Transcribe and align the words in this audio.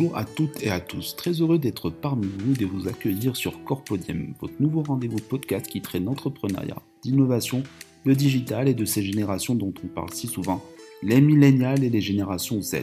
Bonjour 0.00 0.16
à 0.16 0.24
toutes 0.24 0.62
et 0.62 0.70
à 0.70 0.80
tous, 0.80 1.14
très 1.14 1.32
heureux 1.32 1.58
d'être 1.58 1.90
parmi 1.90 2.26
vous 2.26 2.52
et 2.54 2.56
de 2.56 2.64
vous 2.64 2.88
accueillir 2.88 3.36
sur 3.36 3.62
Corpodium, 3.64 4.32
votre 4.40 4.54
nouveau 4.58 4.82
rendez-vous 4.82 5.18
podcast 5.18 5.66
qui 5.66 5.82
traîne 5.82 6.06
d'entrepreneuriat, 6.06 6.80
d'innovation, 7.02 7.62
de 8.06 8.14
digital 8.14 8.66
et 8.66 8.72
de 8.72 8.86
ces 8.86 9.02
générations 9.02 9.54
dont 9.54 9.74
on 9.84 9.88
parle 9.88 10.10
si 10.14 10.26
souvent, 10.26 10.64
les 11.02 11.20
millénials 11.20 11.84
et 11.84 11.90
les 11.90 12.00
générations 12.00 12.62
Z. 12.62 12.76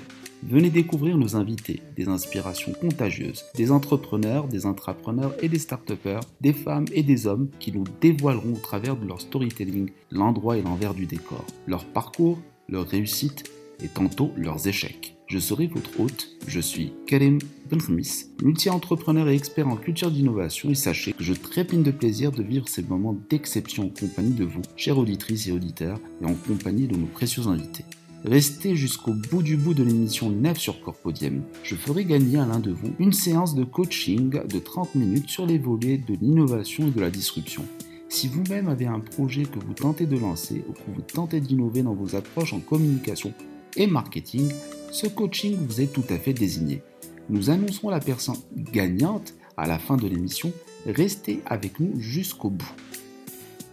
Venez 0.44 0.70
découvrir 0.70 1.17
nos 1.17 1.35
invités, 1.35 1.81
des 1.95 2.08
inspirations 2.08 2.73
contagieuses, 2.73 3.45
des 3.55 3.72
entrepreneurs, 3.72 4.47
des 4.47 4.67
intrapreneurs 4.67 5.34
et 5.41 5.49
des 5.49 5.58
start 5.58 5.91
des 6.39 6.53
femmes 6.53 6.86
et 6.94 7.02
des 7.02 7.25
hommes 7.25 7.49
qui 7.59 7.72
nous 7.72 7.86
dévoileront 7.99 8.53
au 8.53 8.59
travers 8.61 8.95
de 8.95 9.08
leur 9.08 9.22
storytelling 9.22 9.89
l'endroit 10.11 10.59
et 10.59 10.61
l'envers 10.61 10.94
du 10.94 11.08
décor, 11.08 11.44
leur 11.66 11.84
parcours, 11.84 12.38
leur 12.70 12.88
réussite 12.88 13.49
et 13.84 13.88
tantôt 13.88 14.31
leurs 14.38 14.67
échecs. 14.67 15.16
Je 15.27 15.40
serai 15.40 15.67
votre 15.67 15.99
hôte, 15.99 16.30
je 16.48 16.62
suis 16.62 16.94
Karim 17.05 17.40
Benkhmis, 17.70 18.27
multi-entrepreneur 18.41 19.27
et 19.27 19.36
expert 19.36 19.67
en 19.67 19.76
culture 19.76 20.09
d'innovation 20.09 20.70
et 20.70 20.76
sachez 20.76 21.12
que 21.12 21.22
je 21.22 21.34
trépine 21.34 21.84
de 21.84 21.91
plaisir 21.91 22.31
de 22.31 22.41
vivre 22.41 22.70
ces 22.70 22.81
moments 22.81 23.17
d'exception 23.30 23.88
en 23.88 23.90
compagnie 23.90 24.34
de 24.34 24.45
vous, 24.45 24.62
chères 24.77 24.98
auditrices 24.98 25.48
et 25.48 25.52
auditeurs, 25.52 26.00
et 26.22 26.26
en 26.26 26.34
compagnie 26.34 26.88
de 26.88 26.95
nos 26.95 27.08
précieux 27.08 27.45
invités. 27.48 27.84
Restez 28.23 28.77
jusqu'au 28.77 29.12
bout 29.30 29.44
du 29.44 29.58
bout 29.58 29.73
de 29.73 29.84
l'émission 29.84 30.30
9 30.30 30.58
sur 30.58 30.80
Corpodium. 30.80 31.44
Je 31.62 31.75
ferai 31.75 32.05
gagner 32.05 32.39
à 32.39 32.45
l'un 32.45 32.59
de 32.59 32.72
vous 32.72 32.94
une 32.98 33.11
séance 33.11 33.53
de 33.53 33.66
coaching 33.66 34.30
de 34.30 34.59
30 34.59 34.95
minutes 34.95 35.30
sur 35.30 35.45
les 35.45 35.58
volets 35.58 35.98
de 35.98 36.16
l'innovation 36.22 36.88
et 36.88 36.92
de 36.92 37.02
la 37.02 37.09
disruption. 37.09 37.66
Si 38.08 38.30
vous-même 38.30 38.70
avez 38.70 38.86
un 38.86 39.02
projet 39.02 39.44
que 39.44 39.59
vous 39.59 39.73
tentez 39.73 40.05
de 40.05 40.17
lancer 40.17 40.64
ou 40.70 40.72
que 40.72 40.95
vous 40.95 41.02
tentez 41.02 41.42
d'innover 41.42 41.83
dans 41.83 41.94
vos 41.95 42.16
approches 42.16 42.53
en 42.53 42.61
communication 42.61 43.33
et 43.75 43.88
marketing, 43.88 44.50
ce 44.91 45.07
coaching 45.07 45.55
vous 45.55 45.81
est 45.81 45.91
tout 45.93 46.05
à 46.09 46.17
fait 46.17 46.33
désigné. 46.33 46.81
Nous 47.30 47.49
annoncerons 47.49 47.89
la 47.89 47.99
personne 47.99 48.38
gagnante 48.55 49.33
à 49.57 49.67
la 49.67 49.80
fin 49.80 49.97
de 49.97 50.07
l'émission. 50.07 50.52
Restez 50.85 51.41
avec 51.45 51.80
nous 51.80 51.99
jusqu'au 51.99 52.49
bout. 52.49 52.73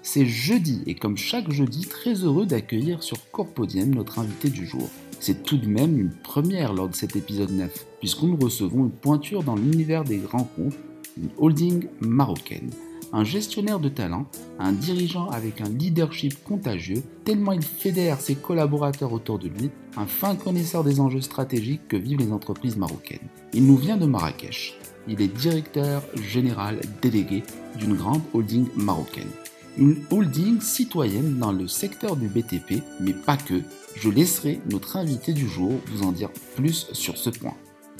C'est 0.02 0.26
jeudi 0.26 0.82
et 0.86 0.94
comme 0.94 1.16
chaque 1.16 1.50
jeudi, 1.50 1.86
très 1.86 2.14
heureux 2.14 2.46
d'accueillir 2.46 3.02
sur 3.02 3.30
Corpodium 3.30 3.94
notre 3.94 4.18
invité 4.18 4.50
du 4.50 4.66
jour. 4.66 4.88
C'est 5.20 5.42
tout 5.44 5.56
de 5.56 5.66
même 5.66 5.98
une 5.98 6.10
première 6.10 6.74
lors 6.74 6.88
de 6.88 6.94
cet 6.94 7.16
épisode 7.16 7.52
9, 7.52 7.86
puisqu'on 8.00 8.26
nous 8.26 8.36
recevons 8.36 8.84
une 8.84 8.90
pointure 8.90 9.42
dans 9.42 9.56
l'univers 9.56 10.04
des 10.04 10.18
grands 10.18 10.44
comptes, 10.44 10.78
une 11.16 11.30
holding 11.38 11.88
marocaine. 12.00 12.70
Un 13.14 13.22
gestionnaire 13.22 13.78
de 13.78 13.88
talent, 13.88 14.26
un 14.58 14.72
dirigeant 14.72 15.30
avec 15.30 15.60
un 15.60 15.68
leadership 15.68 16.42
contagieux, 16.42 17.02
tellement 17.24 17.52
il 17.52 17.62
fédère 17.62 18.20
ses 18.20 18.34
collaborateurs 18.34 19.12
autour 19.12 19.38
de 19.38 19.46
lui, 19.46 19.70
un 19.96 20.06
fin 20.06 20.34
connaisseur 20.34 20.82
des 20.82 20.98
enjeux 20.98 21.20
stratégiques 21.20 21.86
que 21.86 21.96
vivent 21.96 22.18
les 22.18 22.32
entreprises 22.32 22.76
marocaines. 22.76 23.28
Il 23.52 23.66
nous 23.66 23.76
vient 23.76 23.96
de 23.96 24.06
Marrakech. 24.06 24.76
Il 25.06 25.22
est 25.22 25.28
directeur 25.28 26.02
général 26.20 26.80
délégué 27.02 27.44
d'une 27.78 27.94
grande 27.94 28.22
holding 28.34 28.66
marocaine 28.76 29.30
une 29.76 29.96
holding 30.10 30.60
citoyenne 30.60 31.38
dans 31.38 31.52
le 31.52 31.66
secteur 31.66 32.16
du 32.16 32.28
BTP, 32.28 32.82
mais 33.00 33.12
pas 33.12 33.36
que. 33.36 33.62
Je 33.96 34.08
laisserai 34.08 34.60
notre 34.70 34.96
invité 34.96 35.32
du 35.32 35.48
jour 35.48 35.72
vous 35.86 36.02
en 36.02 36.12
dire 36.12 36.30
plus 36.56 36.88
sur 36.92 37.16
ce 37.16 37.30
point. 37.30 37.54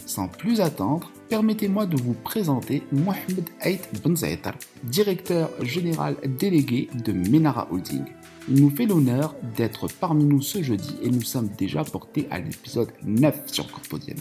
Sans 0.06 0.28
plus 0.28 0.60
attendre, 0.60 1.10
permettez-moi 1.30 1.86
de 1.86 1.97
vous 1.97 2.12
présenter 2.12 2.83
Mohamed 2.92 3.48
Ait 3.62 3.80
Benzaïtar, 4.02 4.54
directeur 4.84 5.50
général 5.62 6.16
délégué 6.38 6.91
de 7.04 7.12
Menara 7.12 7.69
Holding. 7.70 8.04
Il 8.50 8.62
nous 8.62 8.70
fait 8.70 8.84
l'honneur 8.84 9.34
d'être 9.56 9.88
parmi 9.88 10.25
nous 10.25 10.42
ce 10.42 10.62
jeudi 10.62 10.97
et 11.03 11.09
nous 11.09 11.22
sommes 11.22 11.48
déjà 11.56 11.84
portés 11.84 12.28
à 12.31 12.38
l'épisode 12.38 12.92
9 13.04 13.44
sur 13.47 13.70
Corpodium. 13.72 14.19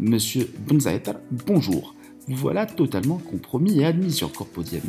Monsieur 0.00 0.48
Benzaïtar, 0.66 1.16
bonjour. 1.46 1.94
Vous 2.26 2.36
voilà 2.36 2.64
totalement 2.64 3.18
compromis 3.18 3.80
et 3.80 3.84
admis 3.84 4.12
sur 4.12 4.32
Corpodium 4.32 4.82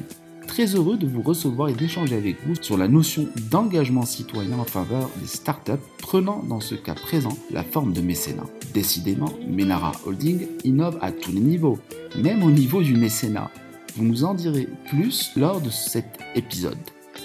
très 0.49 0.75
heureux 0.75 0.97
de 0.97 1.05
vous 1.05 1.21
recevoir 1.21 1.69
et 1.69 1.73
d'échanger 1.73 2.15
avec 2.15 2.37
vous 2.43 2.55
sur 2.59 2.75
la 2.75 2.87
notion 2.87 3.27
d'engagement 3.51 4.03
citoyen 4.03 4.57
en 4.57 4.63
faveur 4.63 5.07
des 5.21 5.27
startups, 5.27 5.85
prenant 5.99 6.41
dans 6.41 6.59
ce 6.59 6.73
cas 6.73 6.95
présent 6.95 7.37
la 7.51 7.63
forme 7.63 7.93
de 7.93 8.01
mécénat. 8.01 8.47
Décidément, 8.73 9.31
Menara 9.47 9.91
Holding 10.07 10.47
innove 10.63 10.97
à 11.01 11.11
tous 11.11 11.31
les 11.31 11.39
niveaux, 11.39 11.77
même 12.17 12.41
au 12.41 12.49
niveau 12.49 12.81
du 12.81 12.95
mécénat. 12.95 13.51
Vous 13.95 14.03
nous 14.03 14.23
en 14.23 14.33
direz 14.33 14.67
plus 14.89 15.29
lors 15.35 15.61
de 15.61 15.69
cet 15.69 16.17
épisode. 16.33 16.79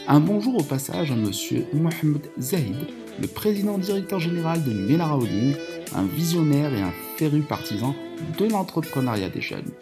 Un 0.06 0.20
bonjour 0.20 0.56
au 0.56 0.62
passage 0.62 1.10
à 1.10 1.16
monsieur 1.16 1.64
Mohamed 1.72 2.28
Zahid, 2.38 2.76
le 3.18 3.26
président 3.26 3.78
directeur 3.78 4.20
général 4.20 4.62
de 4.64 4.70
Menara 4.70 5.16
Holding, 5.16 5.54
un 5.96 6.04
visionnaire 6.04 6.74
et 6.74 6.82
un 6.82 6.92
féru 7.16 7.40
partisan 7.40 7.94
de 8.38 8.44
l'entrepreneuriat 8.44 9.30
des 9.30 9.40
jeunes. 9.40 9.72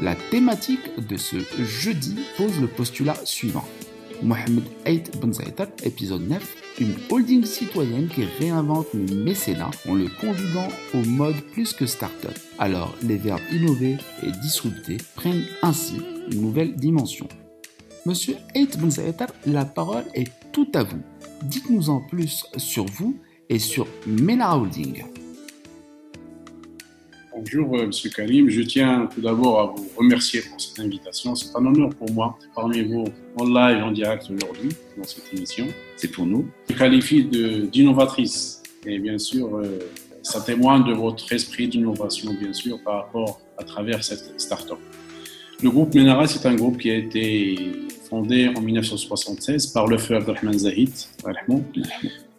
La 0.00 0.14
thématique 0.14 1.06
de 1.08 1.16
ce 1.16 1.36
jeudi 1.62 2.16
pose 2.36 2.60
le 2.60 2.66
postulat 2.66 3.16
suivant. 3.24 3.64
Mohamed 4.22 4.64
Ait 4.84 5.02
Ben 5.20 5.32
épisode 5.82 6.28
9, 6.28 6.56
une 6.80 6.94
holding 7.10 7.44
citoyenne 7.44 8.08
qui 8.08 8.24
réinvente 8.38 8.86
le 8.94 9.14
mécénat 9.16 9.70
en 9.88 9.94
le 9.94 10.06
conjuguant 10.20 10.68
au 10.94 10.98
mode 10.98 11.40
plus 11.52 11.72
que 11.72 11.86
start-up. 11.86 12.36
Alors, 12.58 12.94
les 13.02 13.16
verbes 13.16 13.40
innover 13.52 13.96
et 14.22 14.30
disrupter 14.42 14.98
prennent 15.16 15.44
ainsi 15.62 16.00
une 16.30 16.40
nouvelle 16.40 16.74
dimension. 16.76 17.28
Monsieur 18.06 18.36
Ait 18.54 18.68
Ben 18.78 18.90
la 19.46 19.64
parole 19.64 20.04
est 20.14 20.30
tout 20.52 20.68
à 20.74 20.82
vous. 20.82 21.02
Dites-nous 21.42 21.90
en 21.90 22.00
plus 22.00 22.46
sur 22.56 22.84
vous 22.86 23.16
et 23.48 23.58
sur 23.58 23.86
Mena 24.06 24.56
Holding. 24.56 25.04
Bonjour, 27.44 27.76
euh, 27.76 27.86
Monsieur 27.86 28.08
Karim. 28.08 28.48
Je 28.48 28.62
tiens 28.62 29.08
tout 29.12 29.20
d'abord 29.20 29.58
à 29.58 29.66
vous 29.74 29.90
remercier 29.96 30.42
pour 30.42 30.60
cette 30.60 30.78
invitation. 30.78 31.34
C'est 31.34 31.48
un 31.56 31.66
honneur 31.66 31.90
pour 31.90 32.08
moi 32.12 32.38
parmi 32.54 32.82
vous 32.82 33.04
en 33.36 33.44
live, 33.44 33.82
en 33.82 33.90
direct 33.90 34.30
aujourd'hui 34.30 34.68
dans 34.96 35.02
cette 35.02 35.24
émission. 35.34 35.66
C'est 35.96 36.12
pour 36.12 36.24
nous. 36.24 36.46
Je 36.70 36.76
qualifie 36.76 37.24
d'innovatrice 37.24 38.62
et 38.86 38.96
bien 39.00 39.18
sûr, 39.18 39.56
euh, 39.56 39.80
ça 40.22 40.40
témoigne 40.40 40.84
de 40.84 40.92
votre 40.92 41.32
esprit 41.32 41.66
d'innovation, 41.66 42.32
bien 42.32 42.52
sûr, 42.52 42.80
par 42.84 43.06
rapport 43.06 43.40
à 43.58 43.64
travers 43.64 44.04
cette 44.04 44.40
start-up. 44.40 44.78
Le 45.64 45.70
groupe 45.70 45.96
Menara, 45.96 46.28
c'est 46.28 46.46
un 46.46 46.54
groupe 46.54 46.78
qui 46.78 46.92
a 46.92 46.96
été 46.96 47.56
fondé 48.08 48.52
en 48.56 48.60
1976 48.60 49.66
par 49.68 49.88
le 49.88 49.98
frère 49.98 50.18
Abdelrahman 50.18 50.60
Zahid, 50.60 50.92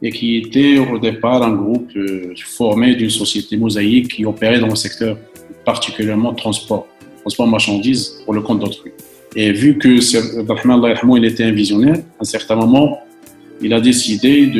et 0.03 0.11
qui 0.11 0.35
était 0.35 0.77
au 0.77 0.99
départ 0.99 1.41
un 1.41 1.53
groupe 1.55 1.89
euh, 1.95 2.33
formé 2.45 2.93
d'une 2.95 3.09
société 3.09 3.55
mosaïque 3.55 4.09
qui 4.09 4.25
opérait 4.25 4.59
dans 4.59 4.67
le 4.67 4.75
secteur 4.75 5.17
particulièrement 5.63 6.33
transport, 6.33 6.87
transport 7.21 7.47
marchandises 7.47 8.21
pour 8.25 8.33
le 8.33 8.41
compte 8.41 8.59
d'autrui. 8.59 8.91
Et 9.35 9.53
vu 9.53 9.77
que 9.77 9.91
Abdelrahman 10.41 11.17
il 11.17 11.25
était 11.25 11.45
un 11.45 11.51
visionnaire, 11.51 11.95
à 12.19 12.21
un 12.21 12.25
certain 12.25 12.55
moment, 12.57 12.99
il 13.61 13.73
a 13.73 13.79
décidé 13.79 14.51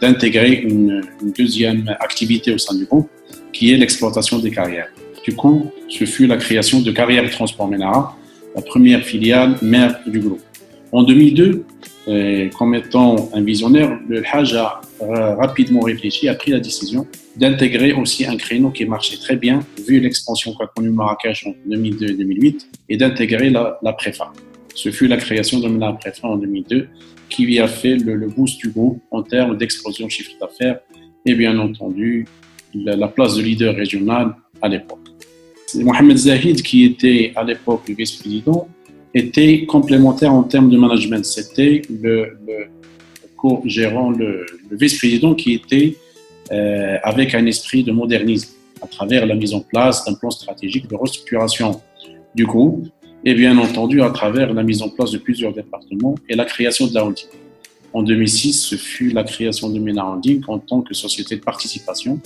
d'intégrer 0.00 0.54
une, 0.68 1.02
une 1.22 1.32
deuxième 1.32 1.88
activité 2.00 2.52
au 2.52 2.58
sein 2.58 2.74
du 2.74 2.84
groupe, 2.84 3.08
qui 3.52 3.72
est 3.72 3.76
l'exploitation 3.76 4.40
des 4.40 4.50
carrières. 4.50 4.88
Du 5.24 5.34
coup, 5.36 5.70
ce 5.88 6.04
fut 6.04 6.26
la 6.26 6.36
création 6.36 6.80
de 6.80 6.90
Carrière 6.90 7.30
Transport 7.30 7.68
Ménara, 7.68 8.16
la 8.56 8.62
première 8.62 9.02
filiale 9.04 9.56
mère 9.62 10.00
du 10.06 10.18
groupe. 10.18 10.42
En 10.90 11.04
2002, 11.04 11.64
comme 12.06 12.74
étant 12.74 13.28
un 13.32 13.42
visionnaire, 13.42 13.98
le 14.08 14.22
Hajj 14.26 14.54
a 14.54 14.80
euh, 15.02 15.34
rapidement 15.36 15.80
réfléchi, 15.80 16.28
a 16.28 16.34
pris 16.34 16.50
la 16.50 16.60
décision 16.60 17.06
d'intégrer 17.36 17.92
aussi 17.92 18.26
un 18.26 18.36
créneau 18.36 18.70
qui 18.70 18.84
marchait 18.84 19.16
très 19.16 19.36
bien, 19.36 19.60
vu 19.86 20.00
l'expansion 20.00 20.54
qu'a 20.54 20.66
connue 20.66 20.90
Marrakech 20.90 21.46
en 21.46 21.54
2002-2008, 21.68 22.66
et 22.88 22.96
d'intégrer 22.96 23.50
la, 23.50 23.78
la, 23.82 23.92
préfa. 23.92 24.32
Ce 24.74 24.90
fut 24.90 25.06
la 25.06 25.16
création 25.16 25.60
de 25.60 25.78
la 25.78 25.92
préfa 25.92 26.28
en 26.28 26.36
2002 26.36 26.88
qui 27.28 27.46
lui 27.46 27.58
a 27.60 27.68
fait 27.68 27.96
le, 27.96 28.28
boost 28.28 28.58
du 28.58 28.68
groupe 28.68 29.00
en 29.10 29.22
termes 29.22 29.56
d'explosion 29.56 30.06
de 30.06 30.10
chiffre 30.10 30.32
d'affaires 30.38 30.80
et 31.24 31.34
bien 31.34 31.58
entendu 31.58 32.26
la, 32.74 32.94
la 32.94 33.08
place 33.08 33.36
de 33.36 33.42
leader 33.42 33.74
régional 33.74 34.34
à 34.60 34.68
l'époque. 34.68 34.98
Mohamed 35.74 36.18
Zahid, 36.18 36.62
qui 36.62 36.84
était 36.84 37.32
à 37.34 37.42
l'époque 37.42 37.88
le 37.88 37.94
vice-président, 37.94 38.68
était 39.14 39.66
complémentaire 39.66 40.32
en 40.32 40.42
termes 40.42 40.70
de 40.70 40.76
management. 40.76 41.24
C'était 41.24 41.82
le, 41.90 42.36
le 42.46 42.68
co-gérant, 43.36 44.10
le, 44.10 44.46
vice-président 44.70 45.34
qui 45.34 45.52
était 45.52 45.96
euh, 46.50 46.96
avec 47.02 47.34
un 47.34 47.44
esprit 47.46 47.82
de 47.84 47.92
modernisme 47.92 48.52
à 48.80 48.86
travers 48.86 49.26
la 49.26 49.34
mise 49.34 49.54
en 49.54 49.60
place 49.60 50.04
d'un 50.04 50.14
plan 50.14 50.30
stratégique 50.30 50.88
de 50.88 50.96
restructuration 50.96 51.80
du 52.34 52.46
groupe 52.46 52.88
et 53.24 53.34
bien 53.34 53.56
entendu 53.58 54.02
à 54.02 54.10
travers 54.10 54.52
la 54.52 54.62
mise 54.62 54.82
en 54.82 54.88
place 54.88 55.10
de 55.10 55.18
plusieurs 55.18 55.52
départements 55.52 56.14
et 56.28 56.34
la 56.34 56.44
création 56.44 56.86
de 56.86 56.94
la 56.94 57.04
holding. 57.04 57.28
En 57.92 58.02
2006, 58.02 58.54
ce 58.54 58.76
fut 58.76 59.10
la 59.10 59.22
création 59.22 59.68
de 59.68 59.78
Mena 59.78 60.08
Holding 60.08 60.42
en 60.48 60.58
tant 60.58 60.80
que 60.80 60.94
société 60.94 61.36
de 61.36 61.42
participation 61.42 62.20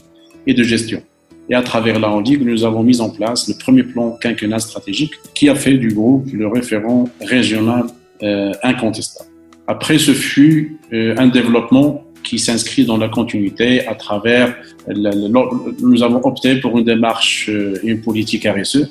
et 0.46 0.54
de 0.54 0.62
gestion. 0.62 1.02
Et 1.48 1.54
à 1.54 1.62
travers 1.62 1.98
la 1.98 2.10
holding, 2.10 2.44
nous 2.44 2.64
avons 2.64 2.82
mis 2.82 3.00
en 3.00 3.10
place 3.10 3.48
le 3.48 3.54
premier 3.54 3.84
plan 3.84 4.18
quinquennal 4.20 4.60
stratégique 4.60 5.12
qui 5.34 5.48
a 5.48 5.54
fait 5.54 5.74
du 5.74 5.88
groupe 5.88 6.26
le 6.32 6.48
référent 6.48 7.08
régional 7.20 7.84
euh, 8.22 8.52
incontestable. 8.62 9.30
Après, 9.68 9.98
ce 9.98 10.12
fut 10.12 10.78
euh, 10.92 11.14
un 11.18 11.28
développement 11.28 12.04
qui 12.22 12.38
s'inscrit 12.38 12.84
dans 12.84 12.96
la 12.96 13.08
continuité 13.08 13.86
à 13.86 13.94
travers, 13.94 14.56
nous 14.88 16.02
avons 16.02 16.20
opté 16.24 16.56
pour 16.56 16.76
une 16.76 16.84
démarche, 16.84 17.48
euh, 17.48 17.78
une 17.84 18.00
politique 18.00 18.46
RSE, 18.46 18.88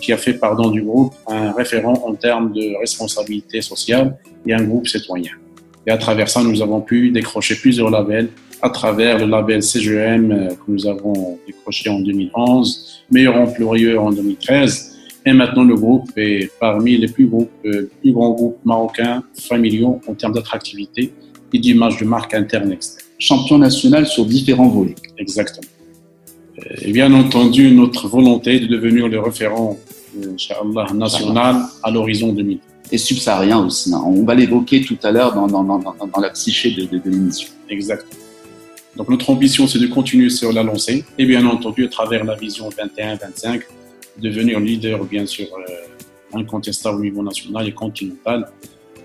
qui 0.00 0.12
a 0.12 0.16
fait 0.16 0.34
pardon, 0.34 0.70
du 0.70 0.82
groupe 0.82 1.14
un 1.28 1.52
référent 1.52 1.94
en 2.04 2.14
termes 2.14 2.52
de 2.52 2.76
responsabilité 2.80 3.62
sociale 3.62 4.16
et 4.46 4.52
un 4.52 4.64
groupe 4.64 4.88
citoyen. 4.88 5.30
Et 5.86 5.90
à 5.90 5.98
travers 5.98 6.28
ça, 6.28 6.42
nous 6.42 6.62
avons 6.62 6.80
pu 6.80 7.10
décrocher 7.10 7.54
plusieurs 7.56 7.90
labels 7.90 8.28
à 8.62 8.70
travers 8.70 9.18
le 9.18 9.26
label 9.26 9.62
CGM 9.62 10.30
euh, 10.30 10.48
que 10.48 10.62
nous 10.68 10.86
avons 10.86 11.38
décroché 11.46 11.88
en 11.88 12.00
2011, 12.00 13.04
meilleur 13.10 13.36
employeur 13.36 14.04
en 14.04 14.12
2013. 14.12 14.98
Et 15.26 15.32
maintenant, 15.32 15.64
le 15.64 15.74
groupe 15.74 16.10
est 16.16 16.50
parmi 16.60 16.96
les 16.96 17.08
plus, 17.08 17.26
groupes, 17.26 17.50
euh, 17.64 17.90
plus 18.00 18.12
grands 18.12 18.32
groupes 18.32 18.58
marocains 18.64 19.22
familiaux 19.34 20.00
en 20.06 20.14
termes 20.14 20.32
d'attractivité 20.32 21.12
et 21.52 21.58
d'image 21.58 21.98
de 21.98 22.04
marque 22.04 22.34
interne 22.34 22.72
externe. 22.72 23.08
Champion 23.18 23.58
national 23.58 24.06
sur 24.06 24.24
différents 24.24 24.68
volets. 24.68 24.94
Exactement. 25.18 25.68
Euh, 26.58 26.74
et 26.82 26.92
bien 26.92 27.12
entendu, 27.12 27.70
notre 27.70 28.08
volonté 28.08 28.60
de 28.60 28.66
devenir 28.66 29.08
le 29.08 29.20
référent, 29.20 29.78
Inch'Allah, 30.22 30.92
national 30.94 31.56
à 31.82 31.90
l'horizon 31.90 32.32
2000 32.32 32.60
et 32.92 32.98
subsaharien 32.98 33.64
aussi. 33.64 33.92
Hein. 33.94 34.02
On 34.04 34.24
va 34.24 34.34
l'évoquer 34.34 34.82
tout 34.82 34.98
à 35.02 35.10
l'heure 35.10 35.34
dans, 35.34 35.46
dans, 35.46 35.62
dans, 35.62 35.78
dans, 35.78 36.20
la 36.20 36.30
psyché 36.30 36.70
de, 36.72 36.84
de, 36.84 37.10
l'émission. 37.10 37.48
Exactement. 37.68 38.20
Donc 38.96 39.08
notre 39.08 39.30
ambition, 39.30 39.66
c'est 39.66 39.78
de 39.78 39.86
continuer 39.86 40.30
sur 40.30 40.52
la 40.52 40.62
lancée 40.62 41.04
et 41.16 41.24
bien 41.24 41.46
entendu, 41.46 41.84
à 41.84 41.88
travers 41.88 42.24
la 42.24 42.34
vision 42.34 42.68
21-25, 42.68 43.62
devenir 44.18 44.58
leader, 44.60 45.04
bien 45.04 45.26
sûr, 45.26 45.46
euh, 45.46 46.38
incontestable 46.38 46.98
au 46.98 47.02
niveau 47.02 47.22
national 47.22 47.68
et 47.68 47.72
continental, 47.72 48.48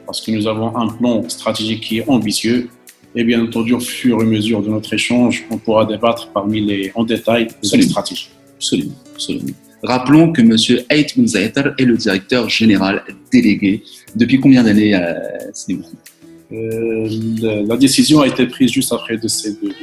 parce 0.05 0.21
que 0.21 0.31
nous 0.31 0.47
avons 0.47 0.75
un 0.75 0.87
plan 0.87 1.27
stratégique 1.29 1.81
qui 1.81 1.99
est 1.99 2.09
ambitieux. 2.09 2.69
Et 3.17 3.23
bien 3.23 3.41
entendu, 3.41 3.73
au 3.73 3.79
fur 3.79 4.19
et 4.19 4.23
à 4.23 4.25
mesure 4.25 4.61
de 4.61 4.69
notre 4.69 4.93
échange, 4.93 5.45
on 5.49 5.57
pourra 5.57 5.85
débattre 5.85 6.29
parmi 6.33 6.59
les, 6.59 6.91
en 6.95 7.05
détail 7.05 7.47
sur 7.61 7.77
les 7.77 7.83
stratégies. 7.83 8.29
Absolument, 8.57 8.95
absolument. 9.13 9.53
Rappelons 9.85 10.31
que 10.31 10.41
M. 10.41 10.55
Ait 10.89 11.05
Mounzaeter 11.15 11.71
est 11.77 11.85
le 11.85 11.95
directeur 11.95 12.49
général 12.49 13.03
délégué. 13.31 13.83
Depuis 14.15 14.39
combien 14.39 14.63
d'années 14.63 14.95
euh, 14.95 15.13
euh, 16.51 17.65
la, 17.67 17.77
décision 17.77 18.21
a 18.21 18.27
été 18.27 18.45
prise 18.47 18.71
juste 18.71 18.91
après 18.93 19.13
le 19.13 19.19
décès 19.19 19.51
de, 19.51 19.67
de 19.67 19.73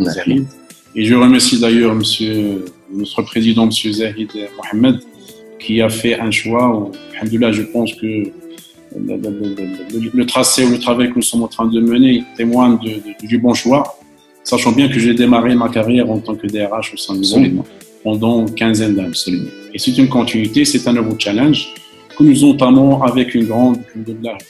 M. 0.00 0.04
Zahid. 0.04 0.46
Et 0.94 1.04
je 1.04 1.14
remercie 1.14 1.60
d'ailleurs 1.60 1.94
monsieur, 1.94 2.64
notre 2.92 3.22
président, 3.22 3.64
M. 3.64 3.92
Zahid 3.92 4.30
Mohamed, 4.56 5.00
qui 5.58 5.80
a 5.80 5.88
fait 5.88 6.18
un 6.18 6.30
choix. 6.30 6.68
Où, 6.74 6.92
je 7.22 7.62
pense 7.62 7.94
que 7.94 8.30
le, 8.96 10.24
tracé 10.24 10.64
ou 10.64 10.70
le 10.70 10.78
travail 10.78 11.10
que 11.10 11.16
nous 11.16 11.22
sommes 11.22 11.42
en 11.42 11.48
train 11.48 11.66
de 11.66 11.80
mener 11.80 12.24
témoigne 12.36 12.78
du 13.22 13.38
bon 13.38 13.54
choix, 13.54 13.98
sachant 14.44 14.72
bien 14.72 14.88
que 14.88 14.98
j'ai 14.98 15.14
démarré 15.14 15.54
ma 15.54 15.68
carrière 15.68 16.10
en 16.10 16.18
tant 16.18 16.34
que 16.34 16.46
DRH 16.46 16.94
au 16.94 16.96
sein 16.96 17.14
de 17.14 17.52
groupe 17.52 17.66
pendant 18.06 18.46
une 18.46 18.54
quinzaine 18.54 18.94
d'années. 18.94 19.50
Et 19.74 19.80
c'est 19.80 19.98
une 19.98 20.08
continuité, 20.08 20.64
c'est 20.64 20.86
un 20.86 20.92
nouveau 20.92 21.16
challenge 21.18 21.74
que 22.16 22.22
nous 22.22 22.44
entamons 22.44 23.02
avec 23.02 23.34
une 23.34 23.46
grande 23.46 23.78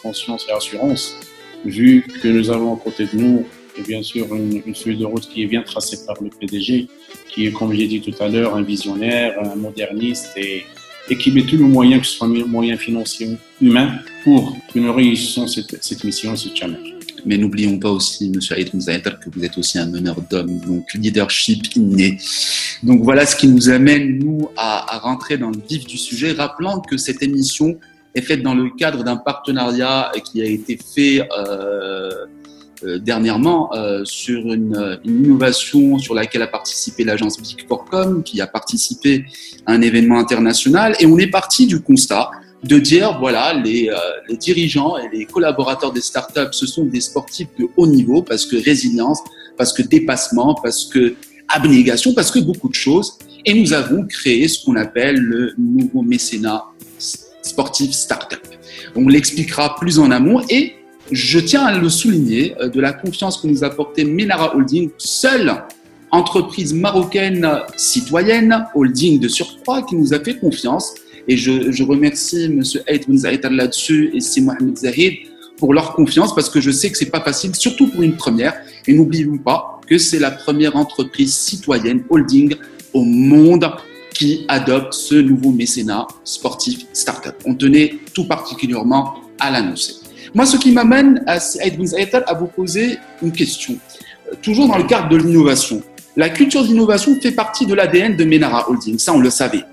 conscience 0.03 0.45
et 0.47 0.53
assurance, 0.53 1.17
vu 1.65 2.07
que 2.23 2.29
nous 2.29 2.51
avons 2.51 2.75
à 2.75 2.77
côté 2.77 3.07
de 3.07 3.17
nous, 3.17 3.47
et 3.79 3.83
bien 3.83 4.03
sûr, 4.03 4.27
une, 4.35 4.75
feuille 4.75 4.99
de 4.99 5.07
route 5.07 5.27
qui 5.31 5.43
est 5.43 5.47
bien 5.47 5.63
tracée 5.63 5.97
par 6.07 6.23
le 6.23 6.29
PDG, 6.29 6.87
qui 7.31 7.47
est, 7.47 7.53
comme 7.53 7.73
j'ai 7.73 7.87
dit 7.87 8.03
tout 8.03 8.23
à 8.23 8.29
l'heure, 8.29 8.55
un 8.55 8.63
visionnaire, 8.63 9.33
un 9.43 9.57
moderniste 9.57 10.33
et, 10.37 10.67
qui 11.19 11.33
met 11.33 11.45
tous 11.45 11.57
les 11.57 11.65
moyens, 11.65 12.03
que 12.03 12.07
ce 12.07 12.17
soit 12.19 12.29
moyens 12.29 12.79
financiers 12.79 13.29
ou 13.29 13.65
humains, 13.65 13.91
pour 14.23 14.55
que 14.71 14.79
nous 14.79 14.93
réussissions 14.93 15.47
cette 15.47 16.05
mission, 16.05 16.37
ce 16.37 16.51
challenge. 16.55 16.96
Mais 17.27 17.37
n'oublions 17.37 17.79
pas 17.79 17.91
aussi, 17.91 18.31
Monsieur 18.31 18.57
Aïd 18.57 18.71
que 18.71 19.31
vous 19.31 19.45
êtes 19.45 19.59
aussi 19.59 19.79
un 19.79 19.87
meneur 19.87 20.23
d'hommes, 20.31 20.61
donc 20.61 20.95
leadership 20.95 21.75
inné. 21.75 22.19
Donc 22.83 23.03
voilà 23.03 23.27
ce 23.27 23.35
qui 23.35 23.49
nous 23.49 23.69
amène, 23.69 24.19
nous, 24.19 24.49
à, 24.57 24.99
rentrer 24.99 25.37
dans 25.37 25.51
le 25.51 25.59
vif 25.69 25.87
du 25.87 25.99
sujet, 25.99 26.33
rappelant 26.33 26.81
que 26.81 26.97
cette 26.97 27.23
émission 27.23 27.79
est 28.15 28.23
faite 28.23 28.43
dans 28.43 28.55
le 28.55 28.71
cadre 28.71 29.03
d'un 29.03 29.17
partenariat 29.17 30.13
qui 30.25 30.41
a 30.41 30.47
été 30.47 30.79
fait 30.79 31.29
euh, 31.37 32.11
euh, 32.85 32.99
dernièrement 32.99 33.75
euh, 33.75 34.05
sur 34.05 34.53
une, 34.53 35.01
une, 35.05 35.25
innovation 35.25 35.99
sur 35.99 36.15
laquelle 36.15 36.43
a 36.43 36.47
participé 36.47 37.05
l'agence 37.05 37.41
Big 37.41 37.67
Com, 37.67 38.23
qui 38.23 38.41
a 38.41 38.47
participé 38.47 39.25
à 39.67 39.73
un 39.73 39.83
événement 39.83 40.19
international. 40.19 40.95
Et 41.01 41.07
on 41.07 41.19
est 41.19 41.27
parti 41.27 41.67
du 41.67 41.81
constat 41.81 42.31
de 42.65 42.79
dire 42.79 43.19
voilà, 43.19 43.55
les, 43.55 43.89
euh, 43.89 43.97
les, 44.29 44.37
dirigeants 44.37 44.97
et 44.97 45.09
les 45.15 45.25
collaborateurs 45.25 45.93
des 45.93 46.01
startups, 46.01 46.53
ce 46.53 46.67
sont 46.67 46.85
des 46.85 47.01
sportifs 47.01 47.49
de 47.59 47.69
haut 47.77 47.87
niveau 47.87 48.23
parce 48.23 48.47
que 48.47 48.57
résilience, 48.57 49.21
parce 49.57 49.73
que 49.73 49.83
dépassement, 49.83 50.55
parce 50.55 50.87
que 50.87 51.15
abnégation, 51.49 52.15
parce 52.15 52.31
que 52.31 52.39
beaucoup 52.39 52.69
de 52.69 52.75
choses. 52.75 53.19
Et 53.45 53.55
nous 53.55 53.73
avons 53.73 54.05
créé 54.07 54.49
ce 54.49 54.65
qu'on 54.65 54.77
appelle 54.77 55.17
le 55.17 55.55
nouveau 55.57 56.03
mécénat 56.03 56.65
sportif 57.43 57.93
startup. 57.93 58.41
On 58.97 59.07
l'expliquera 59.09 59.77
plus 59.77 59.99
en 59.99 60.11
amont 60.11 60.43
et 60.49 60.75
je 61.13 61.39
tiens 61.39 61.65
à 61.65 61.79
le 61.79 61.89
souligner 61.89 62.57
euh, 62.61 62.69
de 62.69 62.81
la 62.81 62.93
confiance 62.93 63.39
que 63.39 63.47
nous 63.47 63.63
a 63.63 63.69
apporté 63.69 64.05
Menara 64.05 64.57
Holding, 64.57 64.91
seule 64.99 65.63
entreprise 66.11 66.73
marocaine 66.73 67.49
citoyenne, 67.77 68.67
holding 68.75 69.21
de 69.21 69.29
surcroît, 69.29 69.83
qui 69.83 69.97
nous 69.97 70.15
a 70.15 70.19
fait 70.19 70.39
confiance 70.39 70.95
et 71.29 71.37
je, 71.37 71.73
je 71.73 71.83
remercie 71.83 72.45
M. 72.45 72.63
Aït 72.87 73.07
Zahid 73.15 73.45
là-dessus 73.51 74.11
et 74.15 74.21
si 74.21 74.41
Mohamed 74.41 74.77
Zahid 74.77 75.15
pour 75.59 75.73
leur 75.73 75.95
confiance 75.95 76.35
parce 76.35 76.51
que 76.51 76.61
je 76.61 76.71
sais 76.71 76.91
que 76.91 76.99
c'est 76.99 77.11
pas 77.11 77.21
facile, 77.21 77.55
surtout 77.55 77.89
pour 77.89 78.03
une 78.03 78.17
première. 78.17 78.55
Et 78.87 78.93
n'oublions 78.93 79.39
pas 79.39 79.81
que 79.87 79.99
c'est 79.99 80.19
la 80.19 80.31
première 80.31 80.77
entreprise 80.77 81.35
citoyenne 81.35 82.03
holding 82.09 82.55
au 82.93 83.03
monde 83.03 83.71
qui 84.13 84.45
adopte 84.49 84.95
ce 84.95 85.15
nouveau 85.15 85.51
mécénat 85.51 86.07
sportif 86.25 86.87
startup. 86.93 87.35
On 87.45 87.55
tenait 87.55 87.99
tout 88.15 88.27
particulièrement 88.27 89.15
à 89.39 89.51
l'annoncer. 89.51 89.95
Moi, 90.35 90.47
ce 90.47 90.57
qui 90.57 90.73
m'amène 90.73 91.23
à 91.27 91.41
Saïd 91.41 91.79
à 92.27 92.35
vous 92.35 92.47
poser 92.47 92.99
une 93.23 93.33
question. 93.33 93.77
Euh, 94.31 94.35
toujours 94.43 94.69
dans 94.69 94.79
le 94.79 94.85
cadre 94.85 95.09
de 95.09 95.17
l'innovation. 95.17 95.83
La 96.17 96.31
culture 96.31 96.65
d'innovation 96.65 97.19
fait 97.21 97.33
partie 97.33 97.67
de 97.67 97.75
l'ADN 97.75 98.17
de 98.17 98.25
Menara 98.25 98.71
Holding, 98.71 98.99
ça 98.99 99.13
on 99.13 99.21
le 99.21 99.31
savait. 99.31 99.65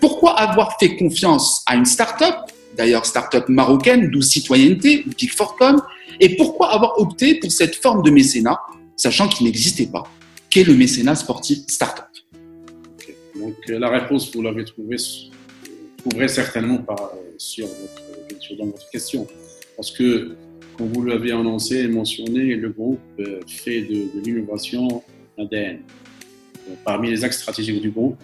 Pourquoi 0.00 0.38
avoir 0.38 0.78
fait 0.78 0.96
confiance 0.96 1.62
à 1.66 1.76
une 1.76 1.84
start-up, 1.84 2.34
d'ailleurs 2.76 3.06
start-up 3.06 3.48
marocaine, 3.48 4.10
d'où 4.10 4.22
citoyenneté, 4.22 5.04
Big 5.06 5.30
Com, 5.58 5.82
et 6.20 6.36
pourquoi 6.36 6.72
avoir 6.72 6.98
opté 6.98 7.34
pour 7.36 7.50
cette 7.52 7.76
forme 7.76 8.02
de 8.02 8.10
mécénat, 8.10 8.58
sachant 8.96 9.28
qu'il 9.28 9.46
n'existait 9.46 9.86
pas 9.86 10.04
Qu'est 10.50 10.64
le 10.64 10.74
mécénat 10.74 11.14
sportif 11.14 11.58
start-up? 11.68 12.06
Donc 13.38 13.54
euh, 13.68 13.78
la 13.78 13.90
réponse, 13.90 14.34
vous 14.34 14.42
l'avez 14.42 14.64
trouvée, 14.64 14.96
trouverez 15.98 16.28
certainement 16.28 16.78
par, 16.78 17.00
euh, 17.14 17.34
sur, 17.36 17.66
votre, 17.66 18.56
dans 18.56 18.66
votre 18.66 18.88
question. 18.90 19.26
Parce 19.76 19.90
que, 19.90 20.36
comme 20.76 20.92
vous 20.92 21.04
l'avez 21.04 21.32
annoncé 21.32 21.80
et 21.80 21.88
mentionné, 21.88 22.56
le 22.56 22.70
groupe 22.70 22.98
euh, 23.20 23.40
fait 23.46 23.82
de, 23.82 24.18
de 24.18 24.24
l'innovation 24.24 25.02
ADN. 25.38 25.80
Parmi 26.84 27.10
les 27.10 27.24
axes 27.24 27.38
stratégiques 27.38 27.80
du 27.80 27.90
groupe, 27.90 28.18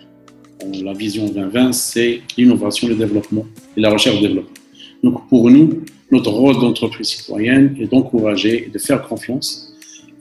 la 0.82 0.92
vision 0.92 1.26
2020, 1.26 1.72
c'est 1.72 2.20
l'innovation, 2.36 2.88
le 2.88 2.94
développement 2.94 3.46
et 3.76 3.80
la 3.80 3.90
recherche 3.90 4.16
et 4.16 4.20
développement. 4.20 4.54
Donc 5.02 5.28
pour 5.28 5.50
nous, 5.50 5.82
notre 6.10 6.30
rôle 6.30 6.60
d'entreprise 6.60 7.08
citoyenne 7.08 7.76
est 7.80 7.86
d'encourager 7.86 8.66
et 8.66 8.70
de 8.70 8.78
faire 8.78 9.02
confiance 9.02 9.72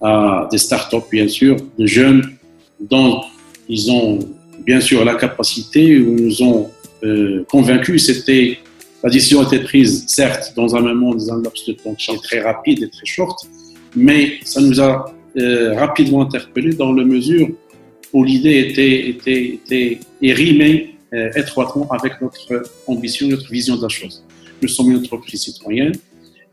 à 0.02 0.48
des 0.52 0.58
startups, 0.58 1.10
bien 1.12 1.28
sûr, 1.28 1.56
de 1.78 1.86
jeunes 1.86 2.24
dont 2.80 3.22
ils 3.70 3.90
ont 3.92 4.20
bien 4.66 4.82
sûr 4.82 5.04
la 5.06 5.16
capacité, 5.16 6.00
ou 6.00 6.16
nous 6.16 6.44
ont 6.44 6.70
euh, 7.04 7.44
convaincus, 7.50 8.06
c'était 8.06 8.60
la 9.04 9.10
décision 9.10 9.42
a 9.42 9.44
été 9.44 9.60
prise, 9.60 10.06
certes, 10.08 10.54
dans 10.56 10.76
un 10.76 10.80
moment, 10.80 11.14
dans 11.14 11.34
un 11.34 11.42
laps 11.42 11.68
de 11.68 11.74
temps 11.74 11.96
très 12.24 12.40
rapide 12.40 12.84
et 12.84 12.90
très 12.90 13.06
short, 13.06 13.38
mais 13.96 14.40
ça 14.46 14.62
nous 14.62 14.80
a 14.80 15.14
euh, 15.38 15.78
rapidement 15.78 16.22
interpellés 16.22 16.74
dans 16.74 16.94
la 16.94 17.04
mesure 17.04 17.50
où 18.14 18.24
l'idée 18.24 18.60
était, 18.60 19.10
était, 19.10 19.44
était 19.56 20.00
et 20.22 20.34
rimait 20.34 20.90
euh, 21.14 21.32
étroitement 21.36 21.88
avec 21.92 22.22
notre 22.22 22.64
ambition, 22.88 23.28
notre 23.28 23.50
vision 23.52 23.76
de 23.76 23.82
la 23.82 23.90
chose. 23.90 24.24
Nous 24.62 24.68
sommes 24.68 24.92
une 24.92 24.98
entreprise 24.98 25.42
citoyenne 25.42 25.96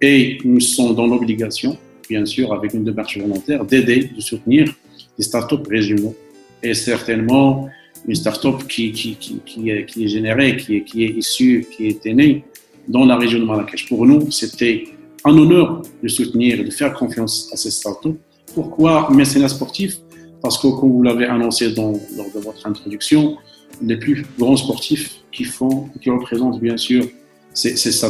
et 0.01 0.39
nous 0.45 0.61
sommes 0.61 0.95
dans 0.95 1.07
l'obligation, 1.07 1.77
bien 2.09 2.25
sûr, 2.25 2.53
avec 2.53 2.73
une 2.75 2.85
démarche 2.85 3.19
volontaire, 3.19 3.65
d'aider, 3.65 4.11
de 4.17 4.21
soutenir 4.21 4.75
les 5.17 5.25
startups 5.25 5.69
régionaux. 5.69 6.17
Et 6.63 6.75
certainement, 6.75 7.69
une 8.09 8.15
startup 8.15 8.67
qui, 8.67 8.93
qui, 8.93 9.17
qui, 9.17 9.41
qui, 9.45 9.71
est, 9.71 9.97
est 9.97 10.09
générée, 10.09 10.57
qui 10.57 10.77
est, 10.77 10.85
qui 10.85 11.05
est 11.05 11.11
issue, 11.11 11.67
qui 11.77 11.87
était 11.89 12.15
née 12.15 12.45
dans 12.89 13.05
la 13.05 13.17
région 13.17 13.39
de 13.39 13.45
Marrakech. 13.45 13.87
Pour 13.89 14.07
nous, 14.07 14.31
c'était 14.31 14.85
un 15.25 15.37
honneur 15.37 15.83
de 16.03 16.09
soutenir 16.09 16.65
de 16.65 16.71
faire 16.71 16.95
confiance 16.95 17.51
à 17.53 17.57
ces 17.57 17.71
startups. 17.71 18.19
Pourquoi 18.55 19.09
mécénat 19.11 19.49
sportif? 19.49 19.99
Parce 20.43 20.59
que, 20.59 20.69
comme 20.69 20.93
vous 20.93 21.03
l'avez 21.03 21.27
annoncé 21.27 21.73
dans, 21.73 21.93
lors 22.17 22.31
de 22.35 22.41
votre 22.41 22.67
introduction, 22.67 23.37
les 23.83 23.97
plus 23.97 24.25
grands 24.39 24.57
sportifs 24.57 25.21
qui 25.33 25.45
font, 25.45 25.89
qui 26.01 26.11
représentent 26.11 26.61
bien 26.61 26.77
sûr 26.77 27.05
ces, 27.53 27.77
ces 27.77 28.07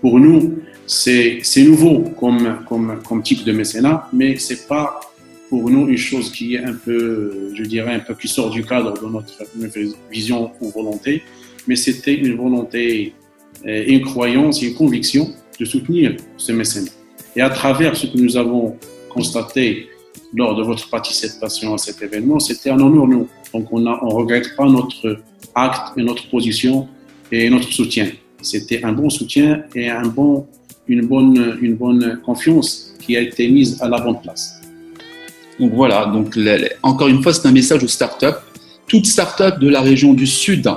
Pour 0.00 0.18
nous, 0.18 0.58
c'est 0.86 1.42
nouveau 1.58 2.00
comme, 2.18 2.60
comme, 2.68 3.00
comme 3.06 3.22
type 3.22 3.44
de 3.44 3.52
mécénat, 3.52 4.08
mais 4.12 4.36
c'est 4.36 4.66
pas 4.66 5.00
pour 5.48 5.68
nous 5.68 5.88
une 5.88 5.98
chose 5.98 6.32
qui 6.32 6.54
est 6.54 6.64
un 6.64 6.72
peu, 6.72 7.52
je 7.54 7.62
dirais, 7.64 7.94
un 7.94 7.98
peu 8.00 8.14
qui 8.14 8.26
sort 8.26 8.50
du 8.50 8.64
cadre 8.64 8.94
de 8.94 9.06
notre, 9.06 9.32
vision 10.10 10.50
ou 10.60 10.70
volonté, 10.70 11.22
mais 11.66 11.76
c'était 11.76 12.14
une 12.14 12.36
volonté, 12.36 13.12
euh, 13.66 13.84
une 13.86 14.00
croyance, 14.00 14.62
une 14.62 14.74
conviction 14.74 15.30
de 15.60 15.64
soutenir 15.64 16.16
ce 16.36 16.52
mécénat. 16.52 16.90
Et 17.36 17.42
à 17.42 17.50
travers 17.50 17.96
ce 17.96 18.06
que 18.06 18.18
nous 18.18 18.36
avons 18.36 18.76
constaté 19.10 19.88
lors 20.34 20.56
de 20.56 20.62
votre 20.62 20.88
participation 20.88 21.74
à 21.74 21.78
cet 21.78 22.02
événement, 22.02 22.40
c'était 22.40 22.70
un 22.70 22.80
honneur 22.80 23.06
nous. 23.06 23.28
Donc 23.52 23.72
on 23.72 23.80
ne 23.80 23.90
on 23.90 24.08
regrette 24.08 24.56
pas 24.56 24.66
notre 24.66 25.18
acte 25.54 25.96
et 25.96 26.02
notre 26.02 26.28
position 26.28 26.88
et 27.30 27.50
notre 27.50 27.70
soutien. 27.72 28.08
C'était 28.40 28.82
un 28.82 28.92
bon 28.92 29.10
soutien 29.10 29.62
et 29.74 29.88
un 29.88 30.06
bon, 30.06 30.46
une, 30.88 31.06
bonne, 31.06 31.58
une 31.60 31.74
bonne 31.74 32.20
confiance 32.24 32.94
qui 33.00 33.16
a 33.16 33.20
été 33.20 33.48
mise 33.48 33.80
à 33.80 33.88
la 33.88 34.00
bonne 34.00 34.20
place. 34.20 34.60
Donc 35.60 35.72
voilà, 35.74 36.06
donc 36.06 36.36
encore 36.82 37.08
une 37.08 37.22
fois, 37.22 37.32
c'est 37.32 37.46
un 37.46 37.52
message 37.52 37.84
aux 37.84 37.88
startups. 37.88 38.40
Toute 38.86 39.06
startup 39.06 39.60
de 39.60 39.68
la 39.68 39.80
région 39.80 40.12
du 40.12 40.26
sud 40.26 40.68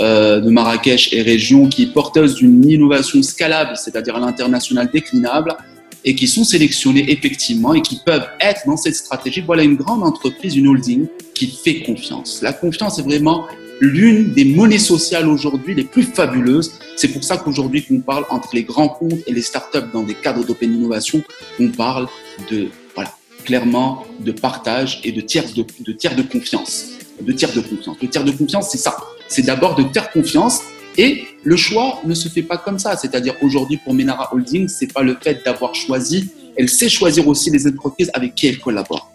euh, 0.00 0.40
de 0.40 0.50
Marrakech 0.50 1.12
et 1.12 1.22
région 1.22 1.68
qui 1.68 1.86
porteuse 1.86 2.34
d'une 2.34 2.68
innovation 2.68 3.22
scalable, 3.22 3.76
c'est-à-dire 3.76 4.16
à, 4.16 4.20
l'international 4.20 4.90
déclinable, 4.92 5.56
et 6.04 6.14
qui 6.14 6.28
sont 6.28 6.44
sélectionnées 6.44 7.10
effectivement 7.10 7.74
et 7.74 7.80
qui 7.80 8.00
peuvent 8.04 8.26
être 8.40 8.62
dans 8.66 8.76
cette 8.76 8.94
stratégie. 8.94 9.40
Voilà 9.40 9.62
une 9.62 9.76
grande 9.76 10.02
entreprise, 10.02 10.56
une 10.56 10.68
holding 10.68 11.06
qui 11.34 11.46
fait 11.46 11.82
confiance. 11.82 12.40
La 12.42 12.52
confiance 12.52 12.98
est 12.98 13.02
vraiment 13.02 13.46
l'une 13.80 14.32
des 14.32 14.44
monnaies 14.44 14.78
sociales 14.78 15.28
aujourd'hui 15.28 15.74
les 15.74 15.84
plus 15.84 16.04
fabuleuses. 16.04 16.72
C'est 16.96 17.08
pour 17.08 17.24
ça 17.24 17.38
qu'aujourd'hui 17.38 17.84
qu'on 17.84 18.00
parle 18.00 18.24
entre 18.30 18.50
les 18.52 18.62
grands 18.62 18.88
comptes 18.88 19.20
et 19.26 19.32
les 19.32 19.42
startups 19.42 19.90
dans 19.92 20.02
des 20.02 20.14
cadres 20.14 20.44
d'open 20.44 20.74
innovation, 20.74 21.22
on 21.58 21.68
parle 21.68 22.06
de 22.50 22.68
voilà 22.94 23.12
clairement 23.44 24.06
de 24.20 24.32
partage 24.32 25.00
et 25.04 25.12
de 25.12 25.20
tiers 25.20 25.44
de, 25.54 25.64
de 25.80 25.92
tiers 25.92 26.14
de 26.14 26.22
confiance. 26.22 26.90
De 27.20 27.32
tiers 27.32 27.52
de 27.52 27.60
confiance. 27.60 27.96
Le 28.00 28.08
tiers 28.08 28.24
de 28.24 28.32
confiance, 28.32 28.70
c'est 28.70 28.78
ça. 28.78 28.96
C'est 29.28 29.42
d'abord 29.42 29.74
de 29.74 29.84
faire 29.92 30.10
confiance 30.10 30.60
et 30.96 31.24
le 31.42 31.56
choix 31.56 32.00
ne 32.04 32.14
se 32.14 32.28
fait 32.28 32.42
pas 32.42 32.58
comme 32.58 32.78
ça. 32.78 32.96
C'est-à-dire 32.96 33.34
aujourd'hui 33.42 33.78
pour 33.78 33.94
Menara 33.94 34.32
Holding, 34.32 34.68
c'est 34.68 34.92
pas 34.92 35.02
le 35.02 35.16
fait 35.20 35.44
d'avoir 35.44 35.74
choisi. 35.74 36.30
Elle 36.56 36.68
sait 36.68 36.88
choisir 36.88 37.26
aussi 37.28 37.50
les 37.50 37.66
entreprises 37.66 38.10
avec 38.14 38.34
qui 38.34 38.46
elle 38.46 38.60
collabore. 38.60 39.10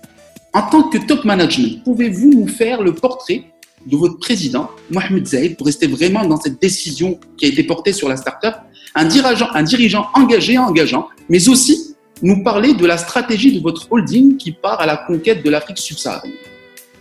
En 0.53 0.63
tant 0.63 0.83
que 0.89 0.97
top 0.97 1.25
management, 1.25 1.83
pouvez-vous 1.83 2.31
nous 2.31 2.47
faire 2.47 2.81
le 2.81 2.93
portrait 2.93 3.43
de 3.85 3.95
votre 3.95 4.17
président, 4.19 4.69
Mohamed 4.89 5.25
Zaid, 5.25 5.55
pour 5.55 5.67
rester 5.67 5.87
vraiment 5.87 6.25
dans 6.25 6.39
cette 6.39 6.61
décision 6.61 7.19
qui 7.37 7.45
a 7.45 7.49
été 7.49 7.63
portée 7.63 7.93
sur 7.93 8.09
la 8.09 8.17
start-up, 8.17 8.55
un 8.95 9.05
dirigeant, 9.05 9.47
un 9.53 9.63
dirigeant 9.63 10.07
engagé 10.15 10.57
engageant, 10.57 11.07
mais 11.29 11.47
aussi 11.47 11.95
nous 12.21 12.43
parler 12.43 12.73
de 12.73 12.85
la 12.85 12.97
stratégie 12.97 13.53
de 13.53 13.61
votre 13.61 13.87
holding 13.91 14.35
qui 14.37 14.51
part 14.51 14.81
à 14.81 14.85
la 14.85 14.97
conquête 14.97 15.43
de 15.43 15.49
l'Afrique 15.49 15.77
subsaharienne. 15.77 16.35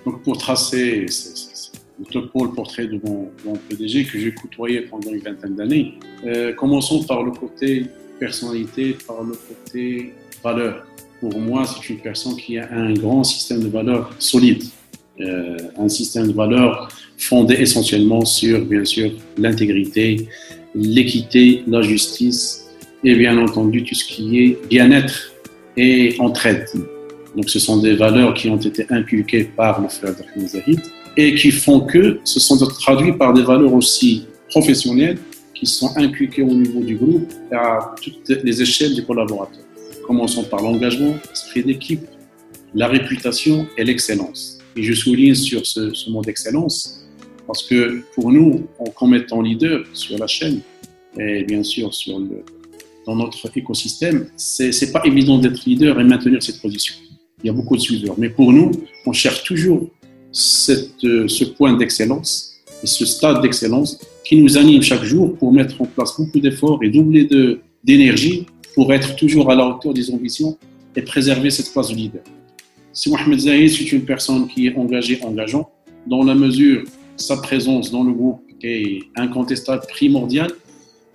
Donc 0.04 0.22
pour 0.22 0.38
tracer 0.38 1.06
le 2.14 2.54
portrait 2.54 2.86
de 2.86 3.00
mon, 3.04 3.30
PDG 3.68 4.04
que 4.04 4.18
j'ai 4.18 4.32
côtoyé 4.32 4.82
pendant 4.82 5.10
une 5.10 5.20
vingtaine 5.20 5.56
d'années, 5.56 5.94
euh, 6.26 6.52
commençons 6.52 7.02
par 7.04 7.22
le 7.22 7.32
côté 7.32 7.86
personnalité, 8.18 8.96
par 9.06 9.22
le 9.22 9.34
côté 9.34 10.14
valeur. 10.42 10.86
Pour 11.20 11.38
moi, 11.40 11.64
c'est 11.66 11.90
une 11.90 11.98
personne 11.98 12.36
qui 12.36 12.58
a 12.58 12.68
un 12.72 12.92
grand 12.94 13.24
système 13.24 13.62
de 13.62 13.68
valeurs 13.68 14.10
solide. 14.18 14.64
Euh, 15.20 15.56
un 15.76 15.88
système 15.88 16.28
de 16.28 16.32
valeurs 16.32 16.88
fondé 17.16 17.54
essentiellement 17.54 18.24
sur, 18.24 18.64
bien 18.64 18.84
sûr, 18.84 19.10
l'intégrité, 19.36 20.28
l'équité, 20.74 21.64
la 21.66 21.82
justice 21.82 22.68
et 23.02 23.16
bien 23.16 23.36
entendu 23.38 23.82
tout 23.82 23.94
ce 23.94 24.04
qui 24.04 24.38
est 24.38 24.68
bien-être 24.68 25.32
et 25.76 26.14
entraide. 26.20 26.66
Donc 27.34 27.50
ce 27.50 27.58
sont 27.58 27.78
des 27.78 27.94
valeurs 27.94 28.34
qui 28.34 28.48
ont 28.48 28.56
été 28.56 28.86
inculquées 28.90 29.44
par 29.44 29.80
le 29.80 29.88
frère 29.88 30.14
Zahid 30.46 30.80
et 31.18 31.34
qui 31.34 31.50
font 31.50 31.80
que 31.80 32.20
ce 32.22 32.38
sont 32.38 32.56
traduits 32.64 33.12
par 33.12 33.34
des 33.34 33.42
valeurs 33.42 33.74
aussi 33.74 34.22
professionnelles 34.50 35.18
qui 35.52 35.66
sont 35.66 35.90
inculquées 35.96 36.42
au 36.42 36.54
niveau 36.54 36.80
du 36.80 36.94
groupe 36.94 37.28
et 37.50 37.56
à 37.56 37.92
toutes 38.00 38.28
les 38.44 38.62
échelles 38.62 38.94
des 38.94 39.02
collaborateurs. 39.02 39.64
Commençons 40.06 40.44
par 40.44 40.62
l'engagement, 40.62 41.14
l'esprit 41.28 41.64
d'équipe, 41.64 42.06
la 42.72 42.86
réputation 42.86 43.66
et 43.76 43.82
l'excellence. 43.82 44.60
Et 44.76 44.84
je 44.84 44.94
souligne 44.94 45.34
sur 45.34 45.66
ce, 45.66 46.08
mot 46.08 46.22
d'excellence 46.22 47.04
parce 47.48 47.64
que 47.64 48.04
pour 48.14 48.30
nous, 48.30 48.68
comme 48.94 49.14
étant 49.16 49.42
leader 49.42 49.84
sur 49.92 50.16
la 50.18 50.28
chaîne 50.28 50.60
et 51.18 51.42
bien 51.42 51.64
sûr 51.64 51.92
sur 51.92 52.20
dans 53.06 53.16
notre 53.16 53.50
écosystème, 53.58 54.28
c'est 54.36 54.70
n'est 54.82 54.92
pas 54.92 55.02
évident 55.04 55.38
d'être 55.38 55.64
leader 55.64 55.98
et 55.98 56.04
maintenir 56.04 56.40
cette 56.40 56.60
position. 56.60 56.94
Il 57.42 57.48
y 57.48 57.50
a 57.50 57.52
beaucoup 57.52 57.74
de 57.74 57.80
suiveurs. 57.80 58.14
Mais 58.18 58.28
pour 58.28 58.52
nous, 58.52 58.70
on 59.04 59.12
cherche 59.12 59.42
toujours 59.42 59.90
cette, 60.32 61.00
ce 61.00 61.44
point 61.44 61.76
d'excellence 61.76 62.54
et 62.82 62.86
ce 62.86 63.04
stade 63.04 63.42
d'excellence 63.42 63.98
qui 64.24 64.36
nous 64.36 64.56
anime 64.58 64.82
chaque 64.82 65.04
jour 65.04 65.36
pour 65.36 65.52
mettre 65.52 65.80
en 65.80 65.86
place 65.86 66.14
beaucoup 66.18 66.40
d'efforts 66.40 66.80
et 66.82 66.90
doubler 66.90 67.28
d'énergie 67.82 68.46
pour 68.74 68.92
être 68.92 69.16
toujours 69.16 69.50
à 69.50 69.54
la 69.54 69.66
hauteur 69.66 69.94
des 69.94 70.10
ambitions 70.10 70.56
et 70.94 71.02
préserver 71.02 71.50
cette 71.50 71.72
place 71.72 71.88
de 71.90 71.94
leader. 71.94 72.22
Si 72.92 73.08
Mohamed 73.10 73.38
Zahid, 73.38 73.70
c'est 73.70 73.92
une 73.92 74.04
personne 74.04 74.48
qui 74.48 74.66
est 74.66 74.76
engagée, 74.76 75.18
engageant, 75.22 75.70
dans 76.06 76.24
la 76.24 76.34
mesure 76.34 76.84
sa 77.16 77.36
présence 77.36 77.90
dans 77.90 78.04
le 78.04 78.12
groupe 78.12 78.40
est 78.62 79.00
incontestable, 79.16 79.84
primordiale. 79.88 80.50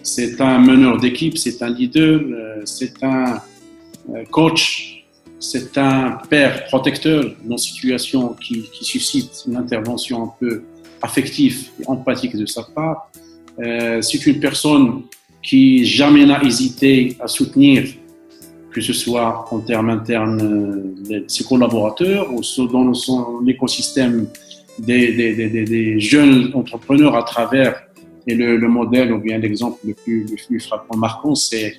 C'est 0.02 0.40
un 0.42 0.60
meneur 0.60 0.98
d'équipe, 1.00 1.38
c'est 1.38 1.62
un 1.62 1.70
leader, 1.70 2.22
euh, 2.22 2.62
c'est 2.66 3.02
un 3.04 3.42
euh, 4.10 4.24
coach, 4.32 4.93
c'est 5.44 5.78
un 5.78 6.18
père 6.30 6.66
protecteur 6.68 7.26
dans 7.44 7.58
une 7.58 7.58
situation 7.58 8.34
qui, 8.34 8.66
suscite 8.82 9.44
une 9.46 9.58
intervention 9.58 10.24
un 10.24 10.32
peu 10.40 10.64
affective 11.02 11.68
et 11.82 11.88
empathique 11.88 12.36
de 12.38 12.46
sa 12.46 12.64
part. 12.64 13.12
Euh, 13.60 14.02
c'est 14.02 14.26
une 14.26 14.40
personne 14.40 15.02
qui 15.42 15.86
jamais 15.86 16.26
n'a 16.26 16.42
hésité 16.44 17.18
à 17.20 17.28
soutenir 17.28 17.84
que 18.72 18.80
ce 18.80 18.94
soit 18.94 19.46
en 19.52 19.60
termes 19.60 19.90
internes 19.90 20.38
de 21.10 21.26
ses 21.28 21.44
collaborateurs 21.44 22.34
ou 22.34 22.42
dans 22.68 22.94
son 22.94 23.46
écosystème 23.46 24.28
des, 24.80 26.00
jeunes 26.00 26.52
entrepreneurs 26.56 27.16
à 27.16 27.24
travers 27.24 27.84
et 28.26 28.34
le, 28.34 28.56
le 28.56 28.68
modèle 28.70 29.12
ou 29.12 29.20
bien 29.20 29.38
l'exemple 29.38 29.78
le 29.86 29.94
plus, 29.94 30.22
le 30.24 30.38
plus 30.48 30.60
frappant 30.62 30.98
marquant, 30.98 31.36
c'est 31.36 31.76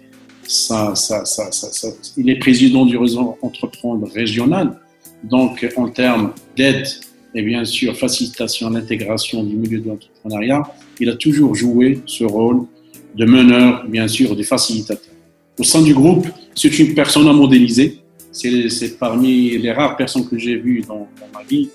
il 2.17 2.31
est 2.31 2.39
président 2.39 2.85
du 2.87 2.97
réseau 2.97 3.37
entreprendre 3.43 4.09
régional. 4.13 4.79
Donc, 5.23 5.67
en 5.77 5.89
termes 5.89 6.33
d'aide 6.57 6.87
et 7.35 7.43
bien 7.43 7.65
sûr 7.65 7.97
facilitation 7.97 8.69
à 8.69 8.71
l'intégration 8.71 9.43
du 9.43 9.57
milieu 9.57 9.81
de 9.81 9.89
l'entrepreneuriat, 9.89 10.63
il 11.01 11.09
a 11.09 11.17
toujours 11.17 11.55
joué 11.55 12.01
ce 12.07 12.25
rôle 12.25 12.67
de 13.15 13.25
meneur, 13.25 13.85
bien 13.89 14.07
sûr, 14.07 14.37
de 14.37 14.43
facilitateur. 14.43 15.13
Au 15.59 15.63
sein 15.63 15.83
du 15.83 15.95
groupe, 15.95 16.27
c'est 16.55 16.79
une 16.79 16.95
personne 16.95 17.29
à 17.29 17.33
modéliser. 17.33 18.01
C'est 18.33 18.99
parmi 18.99 19.57
les 19.59 19.73
rares 19.73 19.97
personnes 19.97 20.29
que 20.29 20.37
j'ai 20.37 20.57
vues 20.57 20.83
dans, 20.87 21.09
ma 21.33 21.43
vie 21.45 21.71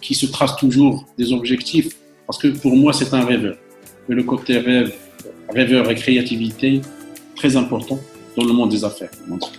qui 0.00 0.14
se 0.14 0.26
tracent 0.26 0.56
toujours 0.56 1.06
des 1.18 1.32
objectifs. 1.32 1.96
Parce 2.26 2.38
que 2.38 2.48
pour 2.48 2.76
moi, 2.76 2.92
c'est 2.92 3.12
un 3.14 3.24
rêveur. 3.24 3.56
Et 4.08 4.12
le 4.12 4.22
côté 4.22 4.58
rêve, 4.58 4.92
rêveur 5.48 5.90
et 5.90 5.94
créativité, 5.94 6.80
très 7.34 7.56
important 7.56 7.98
dans 8.36 8.44
le 8.44 8.52
monde 8.52 8.70
des 8.70 8.84
affaires. 8.84 9.10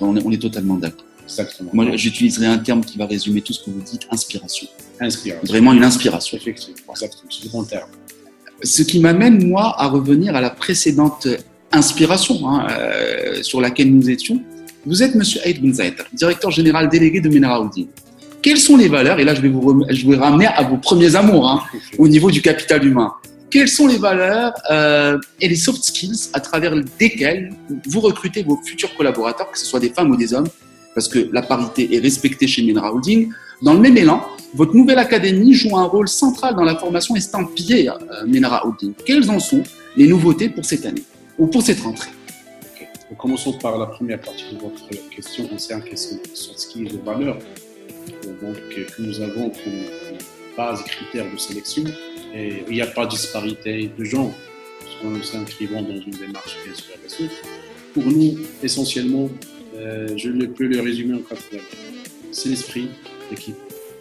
On 0.02 0.16
est, 0.16 0.24
on 0.26 0.32
est 0.32 0.42
totalement 0.42 0.76
d'accord. 0.76 1.06
Exactement. 1.24 1.70
Moi, 1.74 1.96
j'utiliserai 1.96 2.48
un 2.48 2.58
terme 2.58 2.84
qui 2.84 2.98
va 2.98 3.06
résumer 3.06 3.42
tout 3.42 3.54
ce 3.54 3.64
que 3.64 3.70
vous 3.70 3.82
dites, 3.82 4.08
inspiration. 4.12 4.68
Inspiration. 5.00 5.48
Vraiment 5.48 5.74
une 5.74 5.84
inspiration. 5.84 6.38
Effectivement. 6.38 6.94
C'est 6.96 7.10
le 7.46 7.50
bon 7.50 7.64
terme. 7.64 7.90
Ce 8.62 8.82
qui 8.84 9.00
m'amène, 9.00 9.48
moi, 9.48 9.76
à 9.78 9.88
revenir 9.88 10.36
à 10.36 10.42
la 10.42 10.50
précédente 10.50 11.28
inspiration 11.72 12.48
hein, 12.48 12.68
euh, 12.70 13.42
sur 13.42 13.60
laquelle 13.60 13.94
nous 13.94 14.10
étions. 14.10 14.42
Vous 14.86 15.02
êtes 15.02 15.16
Monsieur 15.16 15.42
Aïd 15.46 15.62
Benzaït, 15.62 15.96
directeur 16.14 16.52
général 16.52 16.90
délégué 16.90 17.22
de 17.22 17.30
Menara 17.30 17.62
Holding. 17.62 17.88
Quelles 18.42 18.58
sont 18.58 18.76
les 18.76 18.90
valeurs 18.90 19.20
Et 19.20 19.24
là, 19.24 19.34
je 19.34 19.42
vais 19.42 19.48
vous, 19.48 19.86
je 19.90 20.08
vais 20.08 20.18
ramener 20.18 20.48
à 20.48 20.64
vos 20.64 20.78
premiers 20.78 21.16
amours 21.16 21.50
hein, 21.50 21.64
au 21.98 22.08
niveau 22.08 22.30
du 22.30 22.42
capital 22.42 22.86
humain. 22.86 23.14
Quelles 23.54 23.70
sont 23.70 23.86
les 23.86 24.00
valeurs 24.00 24.56
euh, 24.72 25.20
et 25.40 25.48
les 25.48 25.56
soft 25.56 25.84
skills 25.84 26.32
à 26.34 26.40
travers 26.40 26.74
lesquelles 26.74 27.52
vous 27.86 28.00
recrutez 28.00 28.42
vos 28.42 28.60
futurs 28.66 28.96
collaborateurs, 28.96 29.52
que 29.52 29.60
ce 29.60 29.68
soit 29.68 29.80
des 29.80 29.92
femmes 29.92 30.10
ou 30.10 30.16
des 30.16 30.34
hommes, 30.34 30.48
parce 30.96 31.08
que 31.08 31.30
la 31.32 31.44
parité 31.44 31.96
est 31.96 32.00
respectée 32.00 32.48
chez 32.48 32.64
Menara 32.64 32.92
Holding. 32.92 33.32
Dans 33.62 33.76
le 33.76 33.80
même 33.80 33.96
élan, 33.96 34.26
votre 34.56 34.76
nouvelle 34.76 34.98
académie 34.98 35.54
joue 35.54 35.78
un 35.78 35.84
rôle 35.84 36.08
central 36.08 36.56
dans 36.56 36.64
la 36.64 36.76
formation 36.76 37.16
estampillée 37.16 37.90
euh, 37.90 38.26
Menara 38.26 38.66
Holding. 38.66 38.94
Quelles 39.06 39.30
en 39.30 39.40
sont 39.40 39.62
les 39.96 40.08
nouveautés 40.08 40.50
pour 40.50 40.66
cette 40.66 40.88
année 40.88 41.04
ou 41.38 41.46
pour 41.46 41.62
cette 41.62 41.82
rentrée? 41.82 42.10
Commençons 43.20 43.54
par 43.54 43.78
la 43.78 43.86
première 43.86 44.20
partie 44.20 44.46
de 44.52 44.60
votre 44.60 44.90
question 45.16 45.48
concernant 45.48 45.86
les 45.86 45.96
soft 45.96 46.58
skills 46.58 46.90
de 46.90 46.98
valeurs 47.06 47.38
donc, 48.42 48.56
que 48.72 49.00
nous 49.00 49.22
avons 49.22 49.52
comme 49.52 49.84
base 50.58 50.82
et 50.88 50.90
critères 50.90 51.32
de 51.32 51.38
sélection. 51.38 51.84
Et 52.34 52.64
il 52.68 52.74
n'y 52.74 52.82
a 52.82 52.88
pas 52.88 53.06
de 53.06 53.12
disparité 53.12 53.90
de 53.98 54.04
genre, 54.04 54.32
parce 54.80 54.96
que 54.96 55.08
nous 55.08 55.24
s'inscrivons 55.24 55.82
dans 55.82 55.96
une 55.96 56.12
démarche 56.12 56.58
bien 56.66 56.74
sûr 57.08 57.30
pour 57.94 58.04
nous, 58.06 58.38
essentiellement, 58.62 59.30
euh, 59.78 60.08
je 60.18 60.30
peux 60.48 60.66
le 60.66 60.82
résumer 60.82 61.16
en 61.16 61.20
quatre 61.20 61.44
points. 61.50 61.60
C'est 62.32 62.50
l'esprit 62.50 62.90
d'équipe. 63.30 63.56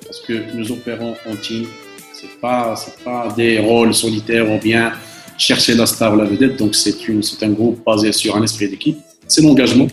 Parce 0.05 0.21
que 0.21 0.57
nous 0.57 0.73
opérons 0.73 1.15
en 1.31 1.37
team. 1.37 1.67
Ce 2.15 2.27
n'est 2.27 2.33
pas, 2.41 2.75
pas 3.05 3.33
des 3.37 3.59
rôles 3.59 3.95
solitaires 3.95 4.51
ou 4.51 4.59
bien 4.59 4.93
chercher 5.37 5.75
la 5.75 5.87
star 5.87 6.15
ou 6.15 6.17
la 6.17 6.25
vedette. 6.25 6.57
Donc, 6.57 6.75
c'est 6.75 7.43
un 7.43 7.51
groupe 7.51 7.85
basé 7.85 8.13
sur 8.13 8.37
un 8.37 8.43
esprit 8.43 8.69
d'équipe. 8.69 8.99
C'est 9.29 9.43
l'engagement. 9.43 9.89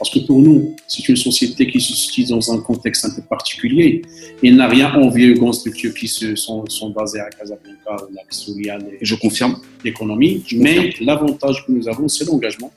Parce 0.00 0.08
que 0.08 0.20
pour 0.20 0.40
nous, 0.40 0.74
c'est 0.88 1.06
une 1.10 1.16
société 1.16 1.66
qui 1.66 1.78
se 1.78 1.92
situe 1.92 2.24
dans 2.24 2.50
un 2.50 2.58
contexte 2.58 3.04
un 3.04 3.10
peu 3.10 3.20
particulier. 3.20 4.00
Il 4.42 4.56
n'a 4.56 4.66
rien 4.66 4.94
envié 4.94 5.30
aux 5.30 5.34
grandes 5.34 5.56
structures 5.56 5.92
qui 5.92 6.08
se 6.08 6.34
sont, 6.36 6.64
sont 6.68 6.88
basées 6.88 7.20
à 7.20 7.28
Casablanca, 7.28 8.06
l'Axoulia, 8.14 8.78
Je 9.02 9.14
confirme. 9.16 9.60
L'économie. 9.84 10.42
Mais 10.56 10.94
l'avantage 11.02 11.66
que 11.66 11.72
nous 11.72 11.86
avons, 11.86 12.08
c'est 12.08 12.24
l'engagement 12.24 12.72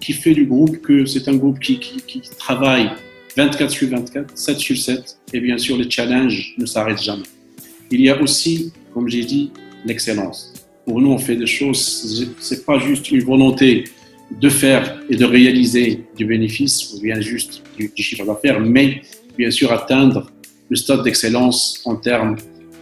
qui 0.00 0.12
fait 0.12 0.34
du 0.34 0.44
groupe 0.44 0.82
que 0.82 1.06
c'est 1.06 1.26
un 1.28 1.36
groupe 1.36 1.58
qui, 1.60 1.78
qui, 1.78 1.96
qui, 2.06 2.20
travaille 2.38 2.90
24 3.38 3.70
sur 3.70 3.88
24, 3.88 4.36
7 4.36 4.58
sur 4.58 4.76
7. 4.76 5.18
Et 5.32 5.40
bien 5.40 5.56
sûr, 5.56 5.78
les 5.78 5.90
challenges 5.90 6.54
ne 6.58 6.66
s'arrêtent 6.66 7.02
jamais. 7.02 7.24
Il 7.90 8.02
y 8.02 8.10
a 8.10 8.20
aussi, 8.20 8.70
comme 8.92 9.08
j'ai 9.08 9.24
dit, 9.24 9.50
l'excellence. 9.86 10.52
Pour 10.84 11.00
nous, 11.00 11.10
on 11.10 11.18
fait 11.18 11.36
des 11.36 11.46
choses, 11.46 12.28
c'est 12.38 12.66
pas 12.66 12.78
juste 12.78 13.10
une 13.10 13.24
volonté 13.24 13.84
de 14.30 14.48
faire 14.48 15.00
et 15.08 15.16
de 15.16 15.24
réaliser 15.24 16.04
du 16.16 16.24
bénéfice 16.24 16.92
ou 16.92 17.00
bien 17.00 17.20
juste 17.20 17.62
du, 17.78 17.90
chiffre 17.96 18.24
d'affaires, 18.24 18.60
mais 18.60 19.02
bien 19.36 19.50
sûr 19.50 19.72
atteindre 19.72 20.30
le 20.68 20.76
stade 20.76 21.02
d'excellence 21.04 21.80
en 21.84 21.96
termes 21.96 22.36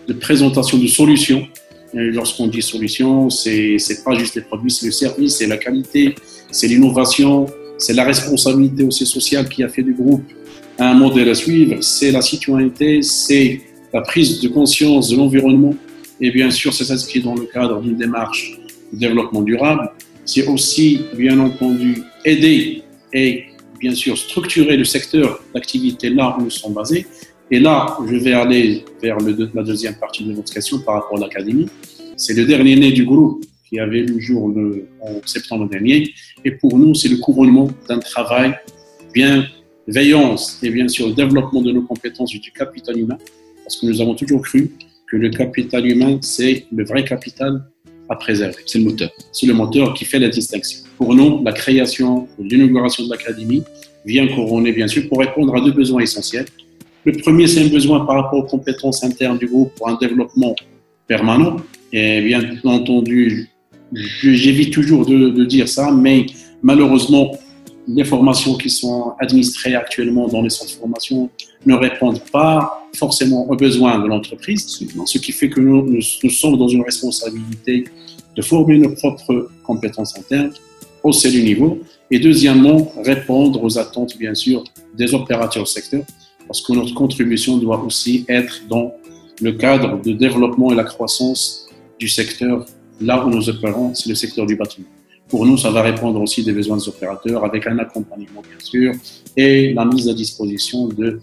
de 0.08 0.12
présentation 0.14 0.78
de 0.78 0.86
solutions. 0.86 1.46
Lorsqu'on 1.92 2.48
dit 2.48 2.62
solution, 2.62 3.30
c'est 3.30 3.78
c'est 3.78 4.02
pas 4.02 4.14
juste 4.14 4.34
les 4.34 4.40
produits, 4.40 4.70
c'est 4.70 4.86
le 4.86 4.92
service, 4.92 5.36
c'est 5.36 5.46
la 5.46 5.58
qualité, 5.58 6.16
c'est 6.50 6.66
l'innovation, 6.66 7.46
c'est 7.78 7.92
la 7.92 8.04
responsabilité 8.04 8.82
aussi 8.82 9.06
sociale 9.06 9.48
qui 9.48 9.62
a 9.62 9.68
fait 9.68 9.82
du 9.82 9.94
groupe 9.94 10.24
un 10.78 10.94
modèle 10.94 11.28
à 11.28 11.34
suivre, 11.34 11.80
c'est 11.82 12.10
la 12.10 12.20
citoyenneté, 12.20 13.00
c'est 13.02 13.60
la 13.92 14.00
prise 14.00 14.40
de 14.40 14.48
conscience 14.48 15.10
de 15.10 15.16
l'environnement 15.16 15.74
et 16.20 16.30
bien 16.30 16.50
sûr, 16.50 16.72
c'est 16.72 16.84
s'inscrit 16.84 17.20
dans 17.20 17.34
le 17.34 17.46
cadre 17.46 17.80
d'une 17.80 17.96
démarche 17.96 18.58
de 18.92 18.98
développement 18.98 19.42
durable 19.42 19.90
c'est 20.24 20.46
aussi, 20.46 21.00
bien 21.16 21.38
entendu, 21.38 22.02
aider 22.24 22.82
et 23.12 23.44
bien 23.78 23.94
sûr 23.94 24.16
structurer 24.16 24.76
le 24.76 24.84
secteur 24.84 25.42
d'activité 25.54 26.10
là 26.10 26.36
où 26.38 26.42
nous 26.44 26.50
sommes 26.50 26.74
basés. 26.74 27.06
Et 27.50 27.60
là, 27.60 27.98
je 28.08 28.16
vais 28.16 28.32
aller 28.32 28.84
vers 29.02 29.18
la 29.18 29.62
deuxième 29.62 29.96
partie 29.96 30.24
de 30.24 30.32
notre 30.32 30.52
question 30.52 30.78
par 30.80 30.94
rapport 30.94 31.18
à 31.18 31.20
l'académie. 31.20 31.68
C'est 32.16 32.34
le 32.34 32.46
dernier 32.46 32.76
né 32.76 32.92
du 32.92 33.04
groupe 33.04 33.44
qui 33.68 33.78
avait 33.78 34.02
le 34.02 34.18
jour 34.18 34.52
en 35.00 35.20
septembre 35.26 35.68
dernier. 35.68 36.14
Et 36.44 36.52
pour 36.52 36.78
nous, 36.78 36.94
c'est 36.94 37.08
le 37.08 37.18
couronnement 37.18 37.68
d'un 37.88 37.98
travail 37.98 38.54
bien 39.12 39.46
veillance 39.86 40.58
et 40.62 40.70
bien 40.70 40.88
sûr 40.88 41.08
le 41.08 41.14
développement 41.14 41.60
de 41.60 41.72
nos 41.72 41.82
compétences 41.82 42.30
du 42.30 42.50
capital 42.50 42.98
humain. 42.98 43.18
Parce 43.62 43.76
que 43.76 43.86
nous 43.86 44.00
avons 44.00 44.14
toujours 44.14 44.42
cru 44.42 44.70
que 45.10 45.16
le 45.16 45.28
capital 45.28 45.86
humain, 45.86 46.18
c'est 46.22 46.66
le 46.72 46.84
vrai 46.84 47.04
capital 47.04 47.62
à 48.08 48.16
préserver. 48.16 48.62
C'est 48.66 48.78
le 48.78 48.84
moteur. 48.84 49.10
C'est 49.32 49.46
le 49.46 49.54
moteur 49.54 49.94
qui 49.94 50.04
fait 50.04 50.18
la 50.18 50.28
distinction. 50.28 50.80
Pour 50.98 51.14
nous, 51.14 51.42
la 51.42 51.52
création, 51.52 52.28
l'inauguration 52.38 53.04
de 53.04 53.10
l'académie 53.10 53.62
vient 54.04 54.26
couronner, 54.28 54.72
bien 54.72 54.88
sûr, 54.88 55.08
pour 55.08 55.18
répondre 55.20 55.54
à 55.56 55.60
deux 55.60 55.72
besoins 55.72 56.02
essentiels. 56.02 56.46
Le 57.04 57.12
premier, 57.12 57.46
c'est 57.46 57.62
un 57.64 57.68
besoin 57.68 58.04
par 58.04 58.16
rapport 58.16 58.38
aux 58.38 58.46
compétences 58.46 59.04
internes 59.04 59.38
du 59.38 59.46
groupe 59.46 59.74
pour 59.74 59.88
un 59.88 59.98
développement 60.00 60.54
permanent. 61.06 61.56
Et 61.92 62.20
bien 62.22 62.42
entendu, 62.64 63.50
j'évite 63.92 64.72
toujours 64.72 65.06
de, 65.06 65.30
de 65.30 65.44
dire 65.44 65.68
ça, 65.68 65.90
mais 65.90 66.26
malheureusement, 66.62 67.32
les 67.86 68.04
formations 68.04 68.54
qui 68.56 68.70
sont 68.70 69.12
administrées 69.18 69.74
actuellement 69.74 70.28
dans 70.28 70.42
les 70.42 70.50
centres 70.50 70.72
de 70.72 70.78
formation 70.78 71.30
ne 71.66 71.74
répondent 71.74 72.22
pas 72.32 72.83
forcément 72.94 73.48
aux 73.50 73.56
besoins 73.56 73.98
de 73.98 74.06
l'entreprise, 74.06 74.66
ce 74.66 75.18
qui 75.18 75.32
fait 75.32 75.50
que 75.50 75.60
nous, 75.60 75.82
nous, 76.22 76.30
sommes 76.30 76.56
dans 76.56 76.68
une 76.68 76.82
responsabilité 76.82 77.84
de 78.36 78.42
former 78.42 78.78
nos 78.78 78.90
propres 78.90 79.50
compétences 79.64 80.16
internes, 80.18 80.52
hausser 81.02 81.30
le 81.30 81.40
niveau, 81.40 81.78
et 82.10 82.18
deuxièmement, 82.18 82.92
répondre 83.02 83.62
aux 83.62 83.78
attentes, 83.78 84.16
bien 84.18 84.34
sûr, 84.34 84.64
des 84.96 85.14
opérateurs 85.14 85.66
secteur, 85.68 86.02
parce 86.46 86.60
que 86.62 86.72
notre 86.72 86.94
contribution 86.94 87.56
doit 87.58 87.82
aussi 87.82 88.24
être 88.28 88.62
dans 88.68 88.94
le 89.40 89.52
cadre 89.52 90.00
de 90.02 90.12
développement 90.12 90.72
et 90.72 90.74
la 90.74 90.84
croissance 90.84 91.68
du 91.98 92.08
secteur 92.08 92.66
là 93.00 93.24
où 93.24 93.30
nous 93.30 93.48
opérons, 93.48 93.94
c'est 93.94 94.08
le 94.08 94.14
secteur 94.14 94.46
du 94.46 94.56
bâtiment. 94.56 94.86
Pour 95.28 95.46
nous, 95.46 95.56
ça 95.56 95.70
va 95.70 95.82
répondre 95.82 96.20
aussi 96.20 96.44
des 96.44 96.52
besoins 96.52 96.76
des 96.76 96.88
opérateurs 96.88 97.44
avec 97.44 97.66
un 97.66 97.78
accompagnement, 97.78 98.42
bien 98.42 98.58
sûr, 98.60 98.92
et 99.36 99.72
la 99.72 99.84
mise 99.84 100.08
à 100.08 100.14
disposition 100.14 100.88
de 100.88 101.18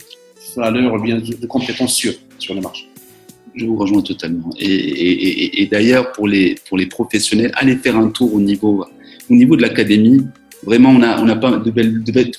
valeurs, 0.56 1.00
bien 1.02 1.18
de 1.20 1.48
compétences 1.48 1.96
sûres 1.96 2.16
sur 2.40 2.54
le 2.54 2.62
marché. 2.62 2.88
Je 3.56 3.66
vous 3.66 3.76
rejoins 3.76 4.02
totalement. 4.02 4.50
Et, 4.60 5.68
d'ailleurs, 5.70 6.12
pour 6.14 6.28
les, 6.28 6.56
pour 6.68 6.78
les 6.78 6.86
professionnels, 6.86 7.52
allez 7.56 7.76
faire 7.76 7.98
un 7.98 8.10
tour 8.10 8.34
au 8.34 8.40
niveau, 8.40 8.86
au 9.30 9.34
niveau 9.34 9.56
de 9.56 9.62
l'académie. 9.62 10.22
Vraiment, 10.64 10.92
on 10.92 11.02
a, 11.02 11.22
on 11.22 11.28
a 11.28 11.36
pas 11.36 11.52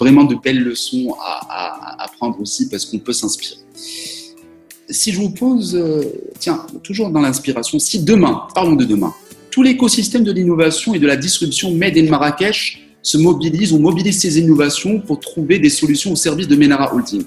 vraiment 0.00 0.24
de 0.24 0.36
belles 0.36 0.62
leçons 0.62 1.14
à, 1.20 2.04
à, 2.04 2.08
prendre 2.16 2.40
aussi 2.40 2.68
parce 2.68 2.86
qu'on 2.86 2.98
peut 2.98 3.12
s'inspirer. 3.12 3.56
Si 4.88 5.12
je 5.12 5.18
vous 5.18 5.30
pose, 5.30 5.74
euh, 5.74 6.02
tiens, 6.38 6.66
toujours 6.82 7.10
dans 7.10 7.20
l'inspiration, 7.20 7.78
si 7.78 8.04
demain, 8.04 8.46
parlons 8.54 8.76
de 8.76 8.84
demain, 8.84 9.12
tout 9.50 9.62
l'écosystème 9.62 10.24
de 10.24 10.32
l'innovation 10.32 10.94
et 10.94 10.98
de 10.98 11.06
la 11.06 11.16
disruption 11.16 11.74
Made 11.74 11.96
in 11.96 12.08
Marrakech 12.08 12.82
se 13.02 13.18
mobilise 13.18 13.72
ou 13.72 13.78
mobilise 13.78 14.20
ces 14.20 14.38
innovations 14.38 15.00
pour 15.00 15.20
trouver 15.20 15.58
des 15.58 15.70
solutions 15.70 16.12
au 16.12 16.16
service 16.16 16.48
de 16.48 16.56
Menara 16.56 16.94
Holding. 16.94 17.24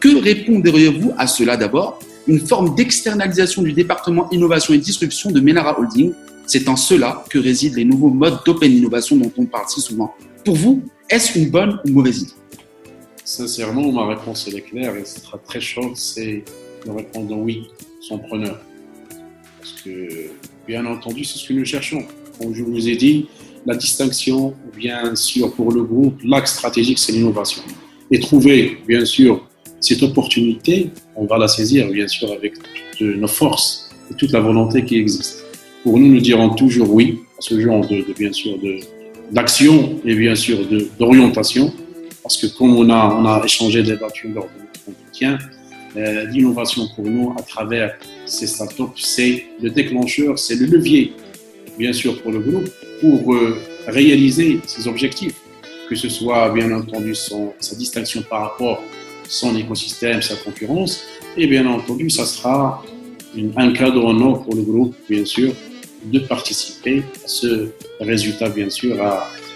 Que 0.00 0.16
répondriez-vous 0.16 1.12
à 1.18 1.26
cela 1.26 1.58
d'abord? 1.58 1.98
Une 2.26 2.40
forme 2.40 2.74
d'externalisation 2.74 3.60
du 3.60 3.74
département 3.74 4.30
innovation 4.30 4.72
et 4.72 4.78
disruption 4.78 5.30
de 5.30 5.40
Menara 5.40 5.78
Holding. 5.78 6.14
C'est 6.46 6.68
en 6.68 6.76
cela 6.76 7.22
que 7.28 7.38
résident 7.38 7.76
les 7.76 7.84
nouveaux 7.84 8.08
modes 8.08 8.38
d'open 8.46 8.72
innovation 8.72 9.16
dont 9.16 9.30
on 9.36 9.44
parle 9.44 9.68
si 9.68 9.82
souvent. 9.82 10.14
Pour 10.44 10.56
vous, 10.56 10.82
est-ce 11.10 11.38
une 11.38 11.50
bonne 11.50 11.78
ou 11.84 11.90
mauvaise 11.90 12.22
idée? 12.22 12.32
Sincèrement, 13.24 13.92
ma 13.92 14.06
réponse 14.06 14.48
est 14.48 14.60
claire 14.62 14.96
et 14.96 15.04
ce 15.04 15.20
sera 15.20 15.36
très 15.36 15.60
short, 15.60 15.94
c'est 15.94 16.44
de 16.86 16.90
répondre 16.90 17.36
oui, 17.36 17.68
son 18.00 18.18
preneur. 18.18 18.58
Parce 19.58 19.82
que 19.82 20.08
bien 20.66 20.86
entendu, 20.86 21.24
c'est 21.24 21.38
ce 21.38 21.46
que 21.46 21.52
nous 21.52 21.66
cherchons. 21.66 22.04
Comme 22.38 22.54
je 22.54 22.62
vous 22.62 22.88
ai 22.88 22.96
dit, 22.96 23.28
la 23.66 23.76
distinction, 23.76 24.54
bien 24.74 25.14
sûr, 25.14 25.52
pour 25.52 25.70
le 25.72 25.82
groupe, 25.82 26.20
l'axe 26.24 26.54
stratégique, 26.54 26.98
c'est 26.98 27.12
l'innovation. 27.12 27.62
Et 28.10 28.18
trouver, 28.18 28.78
bien 28.88 29.04
sûr, 29.04 29.46
cette 29.80 30.02
opportunité, 30.02 30.90
on 31.16 31.24
va 31.24 31.38
la 31.38 31.48
saisir, 31.48 31.88
bien 31.88 32.06
sûr, 32.06 32.30
avec 32.32 32.54
toutes 32.96 33.16
nos 33.16 33.28
forces 33.28 33.90
et 34.10 34.14
toute 34.14 34.32
la 34.32 34.40
volonté 34.40 34.84
qui 34.84 34.98
existe. 34.98 35.44
Pour 35.82 35.98
nous, 35.98 36.08
nous 36.08 36.20
dirons 36.20 36.50
toujours 36.50 36.92
oui 36.92 37.20
à 37.38 37.40
ce 37.40 37.58
genre 37.58 37.86
de, 37.86 38.04
bien 38.18 38.32
sûr, 38.32 38.58
d'action 39.32 39.98
et 40.04 40.14
bien 40.14 40.34
sûr 40.34 40.58
d'orientation, 40.98 41.72
parce 42.22 42.36
que 42.36 42.46
comme 42.46 42.76
on 42.76 42.90
a, 42.90 43.14
on 43.14 43.24
a 43.24 43.42
échangé, 43.44 43.82
lors 43.82 43.96
de 43.96 44.34
notre 44.34 44.80
entretien, 44.88 45.38
euh, 45.96 46.26
l'innovation 46.26 46.86
pour 46.94 47.06
nous 47.06 47.34
à 47.38 47.42
travers 47.42 47.96
ces 48.26 48.46
startups, 48.46 48.96
c'est 48.96 49.44
le 49.62 49.70
déclencheur, 49.70 50.38
c'est 50.38 50.56
le 50.56 50.66
levier, 50.66 51.14
bien 51.78 51.92
sûr, 51.92 52.20
pour 52.20 52.30
le 52.32 52.40
groupe, 52.40 52.68
pour 53.00 53.34
euh, 53.34 53.58
réaliser 53.86 54.60
ses 54.66 54.86
objectifs, 54.86 55.36
que 55.88 55.96
ce 55.96 56.08
soit 56.08 56.50
bien 56.50 56.70
entendu 56.70 57.14
son, 57.14 57.54
sa 57.58 57.74
distinction 57.74 58.22
par 58.28 58.42
rapport 58.42 58.82
son 59.30 59.56
écosystème, 59.56 60.20
sa 60.20 60.34
concurrence, 60.34 61.04
et 61.36 61.46
bien 61.46 61.64
entendu, 61.66 62.10
ça 62.10 62.24
sera 62.24 62.82
un 63.56 63.72
cadre 63.72 64.04
en 64.04 64.20
or 64.20 64.42
pour 64.42 64.56
le 64.56 64.62
groupe, 64.62 64.94
bien 65.08 65.24
sûr, 65.24 65.52
de 66.04 66.18
participer 66.18 67.04
à 67.24 67.28
ce 67.28 67.68
résultat, 68.00 68.48
bien 68.48 68.68
sûr, 68.68 68.96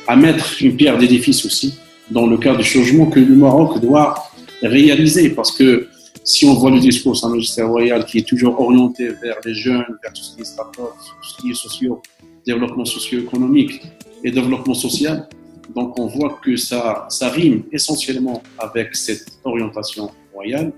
à, 0.06 0.16
mettre 0.16 0.62
une 0.62 0.76
pierre 0.76 0.96
d'édifice 0.96 1.44
aussi 1.44 1.74
dans 2.10 2.26
le 2.26 2.36
cadre 2.36 2.58
du 2.58 2.64
changement 2.64 3.06
que 3.06 3.18
le 3.18 3.34
Maroc 3.34 3.80
doit 3.80 4.14
réaliser, 4.62 5.30
parce 5.30 5.50
que 5.50 5.88
si 6.22 6.44
on 6.44 6.54
voit 6.54 6.70
le 6.70 6.78
discours 6.78 7.16
Saint 7.16 7.30
magistère 7.30 7.68
royal 7.68 8.04
qui 8.06 8.18
est 8.18 8.28
toujours 8.28 8.60
orienté 8.60 9.08
vers 9.22 9.36
les 9.44 9.54
jeunes, 9.54 9.84
vers 10.02 10.12
tout 10.12 10.22
ce 10.22 10.36
qui 10.36 10.42
est 10.42 10.44
start 10.44 10.74
tout 10.76 10.82
ce 11.22 11.36
qui 11.36 11.50
est 11.50 11.54
socio, 11.54 12.00
développement 12.46 12.84
socio-économique 12.84 13.82
et 14.22 14.30
développement 14.30 14.74
social, 14.74 15.28
donc 15.74 15.98
on 15.98 16.06
voit 16.06 16.38
que 16.42 16.56
ça, 16.56 17.08
rime 17.22 17.64
essentiellement 17.72 18.42
avec 18.58 18.94
cette 18.94 19.38
orientation 19.44 20.10
royale. 20.32 20.72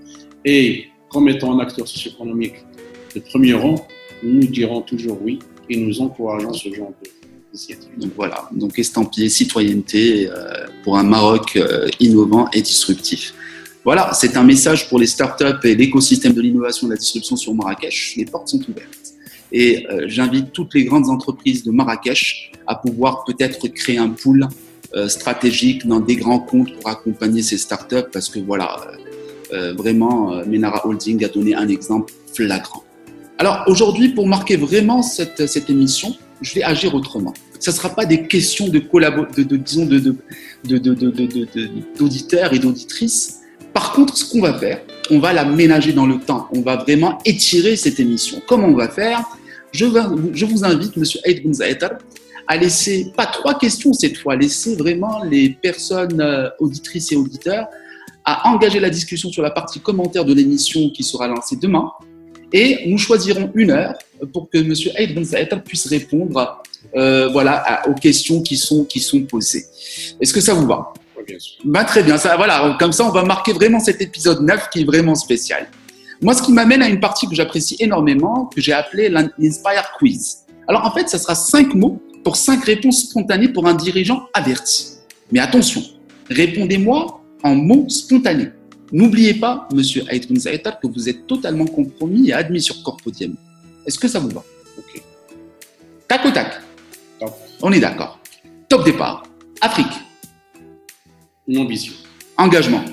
Et 0.45 0.85
comme 1.09 1.29
étant 1.29 1.57
un 1.57 1.59
acteur 1.59 1.87
socio-économique 1.87 2.55
de 3.15 3.19
premier 3.19 3.53
rang, 3.53 3.87
nous 4.23 4.45
dirons 4.47 4.81
toujours 4.81 5.19
oui 5.21 5.39
et 5.69 5.77
nous 5.77 6.01
encourageons 6.01 6.53
ce 6.53 6.73
genre 6.73 6.91
d'initiative. 7.03 7.89
Donc 7.97 8.11
voilà, 8.15 8.49
donc 8.51 8.77
estampillé 8.79 9.29
citoyenneté 9.29 10.29
euh, 10.29 10.65
pour 10.83 10.97
un 10.97 11.03
Maroc 11.03 11.55
euh, 11.55 11.87
innovant 11.99 12.49
et 12.53 12.61
disruptif. 12.61 13.33
Voilà, 13.83 14.13
c'est 14.13 14.35
un 14.35 14.43
message 14.43 14.89
pour 14.89 14.99
les 14.99 15.07
startups 15.07 15.65
et 15.65 15.75
l'écosystème 15.75 16.33
de 16.33 16.41
l'innovation 16.41 16.87
et 16.87 16.89
de 16.89 16.95
la 16.95 16.99
disruption 16.99 17.35
sur 17.35 17.53
Marrakech. 17.53 18.15
Les 18.17 18.25
portes 18.25 18.49
sont 18.49 18.59
ouvertes. 18.69 19.13
Et 19.51 19.87
euh, 19.89 20.05
j'invite 20.07 20.51
toutes 20.51 20.73
les 20.73 20.83
grandes 20.83 21.07
entreprises 21.07 21.63
de 21.63 21.71
Marrakech 21.71 22.51
à 22.65 22.75
pouvoir 22.75 23.23
peut-être 23.23 23.67
créer 23.69 23.97
un 23.97 24.09
pool 24.09 24.47
stratégiques 25.07 25.85
dans 25.85 25.99
des 25.99 26.15
grands 26.15 26.39
comptes 26.39 26.73
pour 26.75 26.89
accompagner 26.89 27.41
ces 27.41 27.57
startups 27.57 28.09
parce 28.11 28.29
que 28.29 28.39
voilà, 28.39 28.77
euh, 29.53 29.73
vraiment, 29.73 30.43
Menara 30.45 30.85
Holding 30.85 31.23
a 31.23 31.29
donné 31.29 31.55
un 31.55 31.67
exemple 31.69 32.13
flagrant. 32.33 32.83
Alors 33.37 33.63
aujourd'hui, 33.67 34.09
pour 34.09 34.27
marquer 34.27 34.57
vraiment 34.57 35.01
cette, 35.01 35.47
cette 35.47 35.69
émission, 35.69 36.15
je 36.41 36.55
vais 36.55 36.63
agir 36.63 36.93
autrement. 36.95 37.33
Ce 37.59 37.71
ne 37.71 37.75
sera 37.75 37.89
pas 37.89 38.05
des 38.05 38.27
questions 38.27 38.67
de, 38.67 38.79
disons 39.57 39.85
d'auditeurs 41.97 42.53
et 42.53 42.59
d'auditrices. 42.59 43.39
Par 43.73 43.93
contre, 43.93 44.17
ce 44.17 44.25
qu'on 44.29 44.41
va 44.41 44.53
faire, 44.57 44.81
on 45.09 45.19
va 45.19 45.33
la 45.33 45.45
ménager 45.45 45.93
dans 45.93 46.05
le 46.05 46.19
temps. 46.19 46.47
On 46.51 46.61
va 46.61 46.77
vraiment 46.77 47.19
étirer 47.25 47.75
cette 47.75 47.99
émission. 47.99 48.41
Comment 48.47 48.67
on 48.67 48.75
va 48.75 48.89
faire? 48.89 49.23
Je, 49.71 49.85
je, 50.33 50.45
vous 50.45 50.65
invite, 50.65 50.97
Monsieur 50.97 51.19
Aïd 51.25 51.43
à 52.47 52.57
laisser, 52.57 53.11
pas 53.15 53.25
trois 53.25 53.57
questions 53.57 53.93
cette 53.93 54.17
fois, 54.17 54.35
laisser 54.35 54.75
vraiment 54.75 55.23
les 55.23 55.49
personnes 55.49 56.21
euh, 56.21 56.49
auditrices 56.59 57.11
et 57.11 57.15
auditeurs 57.15 57.67
à 58.23 58.49
engager 58.49 58.79
la 58.79 58.89
discussion 58.89 59.29
sur 59.29 59.41
la 59.41 59.51
partie 59.51 59.79
commentaire 59.79 60.25
de 60.25 60.33
l'émission 60.33 60.89
qui 60.89 61.03
sera 61.03 61.27
lancée 61.27 61.55
demain. 61.55 61.91
Et 62.53 62.89
nous 62.89 62.97
choisirons 62.97 63.51
une 63.55 63.71
heure 63.71 63.95
pour 64.33 64.49
que 64.49 64.57
M. 64.57 64.73
Aïd 64.95 65.15
Ben 65.15 65.59
puisse 65.59 65.87
répondre 65.87 66.61
euh, 66.95 67.29
voilà, 67.29 67.81
aux 67.87 67.93
questions 67.93 68.41
qui 68.41 68.57
sont, 68.57 68.85
qui 68.85 68.99
sont 68.99 69.21
posées. 69.21 69.65
Est-ce 70.21 70.33
que 70.33 70.41
ça 70.41 70.53
vous 70.53 70.65
va? 70.65 70.93
Bah, 71.65 71.83
Très 71.83 72.03
bien. 72.03 72.17
Ça, 72.17 72.37
voilà, 72.37 72.75
comme 72.79 72.93
ça, 72.93 73.05
on 73.05 73.11
va 73.11 73.23
marquer 73.23 73.53
vraiment 73.53 73.79
cet 73.79 74.01
épisode 74.01 74.41
9 74.41 74.69
qui 74.69 74.81
est 74.81 74.85
vraiment 74.85 75.15
spécial. 75.15 75.67
Moi, 76.21 76.33
ce 76.33 76.41
qui 76.41 76.51
m'amène 76.51 76.81
à 76.81 76.87
une 76.87 76.99
partie 76.99 77.27
que 77.27 77.35
j'apprécie 77.35 77.75
énormément, 77.79 78.49
que 78.53 78.61
j'ai 78.61 78.73
appelée 78.73 79.09
l'Inspire 79.09 79.91
Quiz. 79.99 80.45
Alors, 80.67 80.85
en 80.85 80.91
fait, 80.91 81.07
ça 81.09 81.17
sera 81.17 81.35
cinq 81.35 81.75
mots 81.75 82.01
pour 82.27 82.35
cinq 82.35 82.65
réponses 82.65 83.03
spontanées 83.03 83.47
pour 83.47 83.67
un 83.67 83.73
dirigeant 83.73 84.27
averti. 84.33 84.97
Mais 85.31 85.39
attention, 85.39 85.81
répondez-moi 86.29 87.23
en 87.41 87.55
mots 87.55 87.87
spontanés. 87.87 88.49
N'oubliez 88.91 89.35
pas, 89.35 89.65
monsieur 89.73 90.03
Aïtun 90.09 90.35
Zaetar, 90.35 90.77
que 90.81 90.87
vous 90.87 91.07
êtes 91.07 91.25
totalement 91.25 91.63
compromis 91.63 92.27
et 92.27 92.33
admis 92.33 92.61
sur 92.61 92.83
Corpodium. 92.83 93.33
Est-ce 93.85 93.97
que 93.97 94.09
ça 94.09 94.19
vous 94.19 94.27
va? 94.27 94.43
Ok. 94.77 95.01
Tac 96.09 96.25
au 96.25 96.31
tac? 96.31 96.61
On 97.61 97.71
est 97.71 97.79
d'accord. 97.79 98.19
Top 98.67 98.83
départ. 98.83 99.23
Afrique. 99.61 99.95
Ambition. 101.55 101.93
Engagement. 102.37 102.83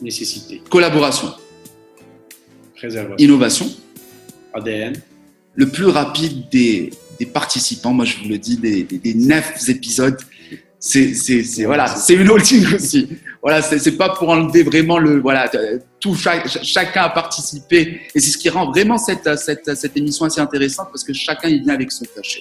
Nécessité. 0.00 0.60
Collaboration. 0.68 1.28
Préservation. 2.74 3.24
Innovation. 3.24 3.66
ADN. 4.52 5.00
Le 5.54 5.68
plus 5.68 5.86
rapide 5.86 6.48
des, 6.50 6.90
participants, 7.26 7.92
moi 7.92 8.04
je 8.04 8.16
vous 8.18 8.28
le 8.28 8.38
dis, 8.38 8.56
des, 8.56 8.84
des 8.84 9.14
neuf 9.14 9.68
épisodes 9.68 10.18
c'est 10.84 11.64
voilà, 11.64 11.86
c'est 11.86 12.14
une 12.14 12.28
holding 12.28 12.74
aussi. 12.74 13.08
Voilà, 13.40 13.62
c'est 13.62 13.96
pas 13.96 14.10
pour 14.10 14.28
enlever 14.28 14.64
vraiment 14.64 14.98
le 14.98 15.20
voilà 15.20 15.48
tout 16.00 16.14
chacun 16.14 17.02
a 17.02 17.10
participé 17.10 18.00
et 18.14 18.20
c'est 18.20 18.30
ce 18.30 18.38
qui 18.38 18.48
rend 18.48 18.70
vraiment 18.70 18.98
cette, 18.98 19.36
cette, 19.38 19.74
cette 19.76 19.96
émission 19.96 20.26
assez 20.26 20.40
intéressante 20.40 20.88
parce 20.90 21.04
que 21.04 21.12
chacun 21.12 21.48
y 21.48 21.60
vient 21.60 21.74
avec 21.74 21.92
son 21.92 22.04
cachet. 22.14 22.40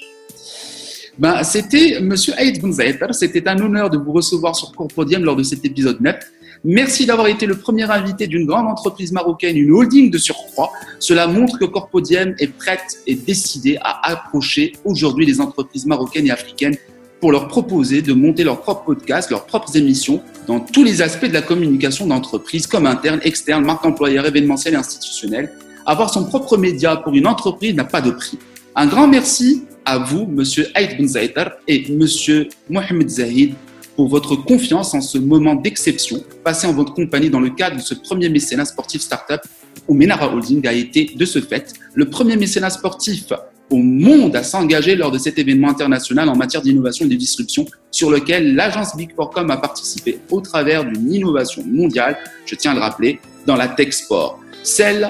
Ben, 1.20 1.44
c'était 1.44 2.00
Monsieur 2.02 2.34
Aïd 2.36 2.60
Gonzaïtar, 2.60 3.14
c'était 3.14 3.48
un 3.48 3.60
honneur 3.60 3.90
de 3.90 3.98
vous 3.98 4.12
recevoir 4.12 4.56
sur 4.56 4.72
Corpodium 4.72 5.24
lors 5.24 5.36
de 5.36 5.44
cet 5.44 5.64
épisode 5.64 6.02
9. 6.02 6.16
Merci 6.64 7.08
d'avoir 7.08 7.28
été 7.28 7.48
le 7.48 7.58
premier 7.58 7.90
invité 7.90 8.28
d'une 8.28 8.46
grande 8.46 8.68
entreprise 8.68 9.12
marocaine, 9.12 9.58
une 9.58 9.72
holding 9.72 10.12
de 10.12 10.20
surcroît. 10.20 10.72
Cela 11.00 11.26
montre 11.26 11.58
que 11.58 11.66
Corpodium 11.66 12.36
est 12.38 12.54
prête 12.56 13.00
et 13.08 13.16
décidée 13.16 13.80
à 13.82 14.12
approcher 14.12 14.74
aujourd'hui 14.86 15.26
les 15.26 15.42
entreprises 15.42 15.88
marocaines 15.88 16.28
et 16.28 16.32
africaines 16.32 16.76
pour 17.20 17.32
leur 17.32 17.48
proposer 17.48 18.04
de 18.04 18.14
monter 18.14 18.44
leur 18.44 18.62
propre 18.62 18.86
podcast, 18.86 19.32
leurs 19.32 19.46
propres 19.48 19.76
émissions 19.76 20.22
dans 20.46 20.60
tous 20.60 20.84
les 20.84 21.02
aspects 21.02 21.26
de 21.26 21.34
la 21.34 21.42
communication 21.42 22.06
d'entreprise, 22.06 22.68
comme 22.68 22.86
interne, 22.86 23.20
externe, 23.24 23.66
marque 23.66 23.86
employeur, 23.86 24.28
événementielle 24.28 24.76
et 24.76 24.78
institutionnelle. 24.78 25.52
Avoir 25.88 26.14
son 26.14 26.26
propre 26.26 26.58
média 26.58 26.96
pour 26.96 27.14
une 27.16 27.26
entreprise 27.26 27.74
n'a 27.74 27.86
pas 27.86 28.02
de 28.02 28.12
prix. 28.12 28.38
Un 28.76 28.86
grand 28.86 29.08
merci 29.08 29.64
à 29.84 29.98
vous, 29.98 30.28
Monsieur 30.28 30.68
Aïd 30.76 30.96
Ben 30.98 31.52
et 31.68 31.92
Monsieur 31.92 32.50
Mohamed 32.70 33.10
Zahid, 33.10 33.56
pour 33.96 34.08
votre 34.08 34.36
confiance 34.36 34.94
en 34.94 35.02
ce 35.02 35.18
moment 35.18 35.56
d'exception. 35.56 36.24
Passé 36.44 36.68
en 36.68 36.74
votre 36.74 36.94
compagnie 36.94 37.30
dans 37.30 37.40
le 37.40 37.50
cadre 37.50 37.78
de 37.78 37.82
ce 37.82 37.94
premier 37.94 38.30
mécénat 38.30 38.66
sportif 38.66 39.02
startup 39.02 39.42
où 39.88 39.94
Menara 39.94 40.34
Holding 40.34 40.66
a 40.68 40.74
été, 40.74 41.12
de 41.16 41.26
ce 41.26 41.40
fait, 41.40 41.74
le 41.94 42.10
premier 42.10 42.36
mécénat 42.36 42.70
sportif 42.70 43.34
au 43.70 43.78
monde 43.78 44.36
à 44.36 44.44
s'engager 44.44 44.96
lors 44.96 45.12
de 45.12 45.18
cet 45.18 45.40
événement 45.40 45.70
international 45.70 46.30
en 46.30 46.36
matière 46.36 46.62
d'innovation 46.62 47.06
et 47.06 47.10
de 47.10 47.16
disruption 47.16 47.66
sur 47.90 48.12
lequel 48.12 48.56
l'agence 48.56 48.96
Big 48.96 49.16
4 49.16 49.50
a 49.50 49.58
participé 49.58 50.20
au 50.30 50.42
travers 50.42 50.84
d'une 50.84 51.12
innovation 51.14 51.64
mondiale, 51.66 52.18
je 52.46 52.56
tiens 52.56 52.72
à 52.72 52.76
le 52.76 52.82
rappeler, 52.82 53.20
dans 53.46 53.56
la 53.56 53.68
tech 53.68 53.94
sport, 53.94 54.40
celle 54.62 55.10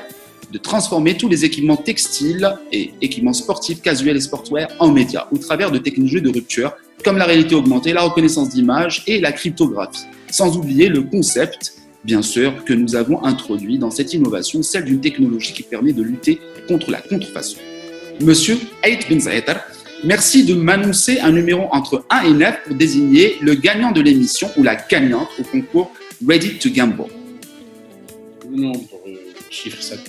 de 0.52 0.58
transformer 0.58 1.16
tous 1.16 1.30
les 1.30 1.46
équipements 1.46 1.78
textiles 1.78 2.48
et 2.72 2.92
équipements 3.02 3.34
sportifs, 3.34 3.82
casuels 3.82 4.18
et 4.18 4.22
sportwear 4.22 4.68
en 4.80 4.92
médias 4.92 5.28
au 5.32 5.38
travers 5.38 5.72
de 5.72 5.78
technologies 5.78 6.22
de 6.22 6.30
rupture 6.30 6.74
comme 7.04 7.18
la 7.18 7.26
réalité 7.26 7.56
augmentée, 7.56 7.94
la 7.94 8.04
reconnaissance 8.04 8.50
d'image 8.50 9.04
et 9.08 9.20
la 9.20 9.32
cryptographie. 9.32 10.06
Sans 10.30 10.58
oublier 10.58 10.90
le 10.90 11.02
concept, 11.02 11.74
bien 12.04 12.22
sûr, 12.22 12.64
que 12.64 12.74
nous 12.74 12.96
avons 12.96 13.24
introduit 13.24 13.78
dans 13.78 13.92
cette 13.92 14.14
innovation, 14.14 14.64
celle 14.64 14.86
d'une 14.86 15.02
technologie 15.02 15.54
qui 15.54 15.64
permet 15.64 15.94
de 15.94 16.04
lutter 16.04 16.40
contre 16.68 16.92
la 16.92 17.02
contrefaçon. 17.02 17.58
Monsieur 18.22 18.58
Ait 18.84 19.00
Ben 19.10 19.20
Merci 20.04 20.46
de 20.46 20.56
m'annoncer 20.56 21.20
un 21.20 21.32
numéro 21.32 21.68
entre 21.72 22.06
1 22.10 22.24
et 22.24 22.34
9 22.34 22.64
pour 22.66 22.76
désigner 22.76 23.38
le 23.42 23.54
gagnant 23.54 23.92
de 23.92 24.02
l'émission 24.02 24.50
ou 24.58 24.64
la 24.64 24.76
gagnante 24.76 25.30
au 25.40 25.44
concours 25.44 25.92
Ready 26.28 26.58
to 26.58 26.70
Gamble. 26.70 27.06
Non, 28.50 28.72
pour 28.72 29.02
le 29.06 29.20
chiffre 29.50 29.82
7. 29.82 30.00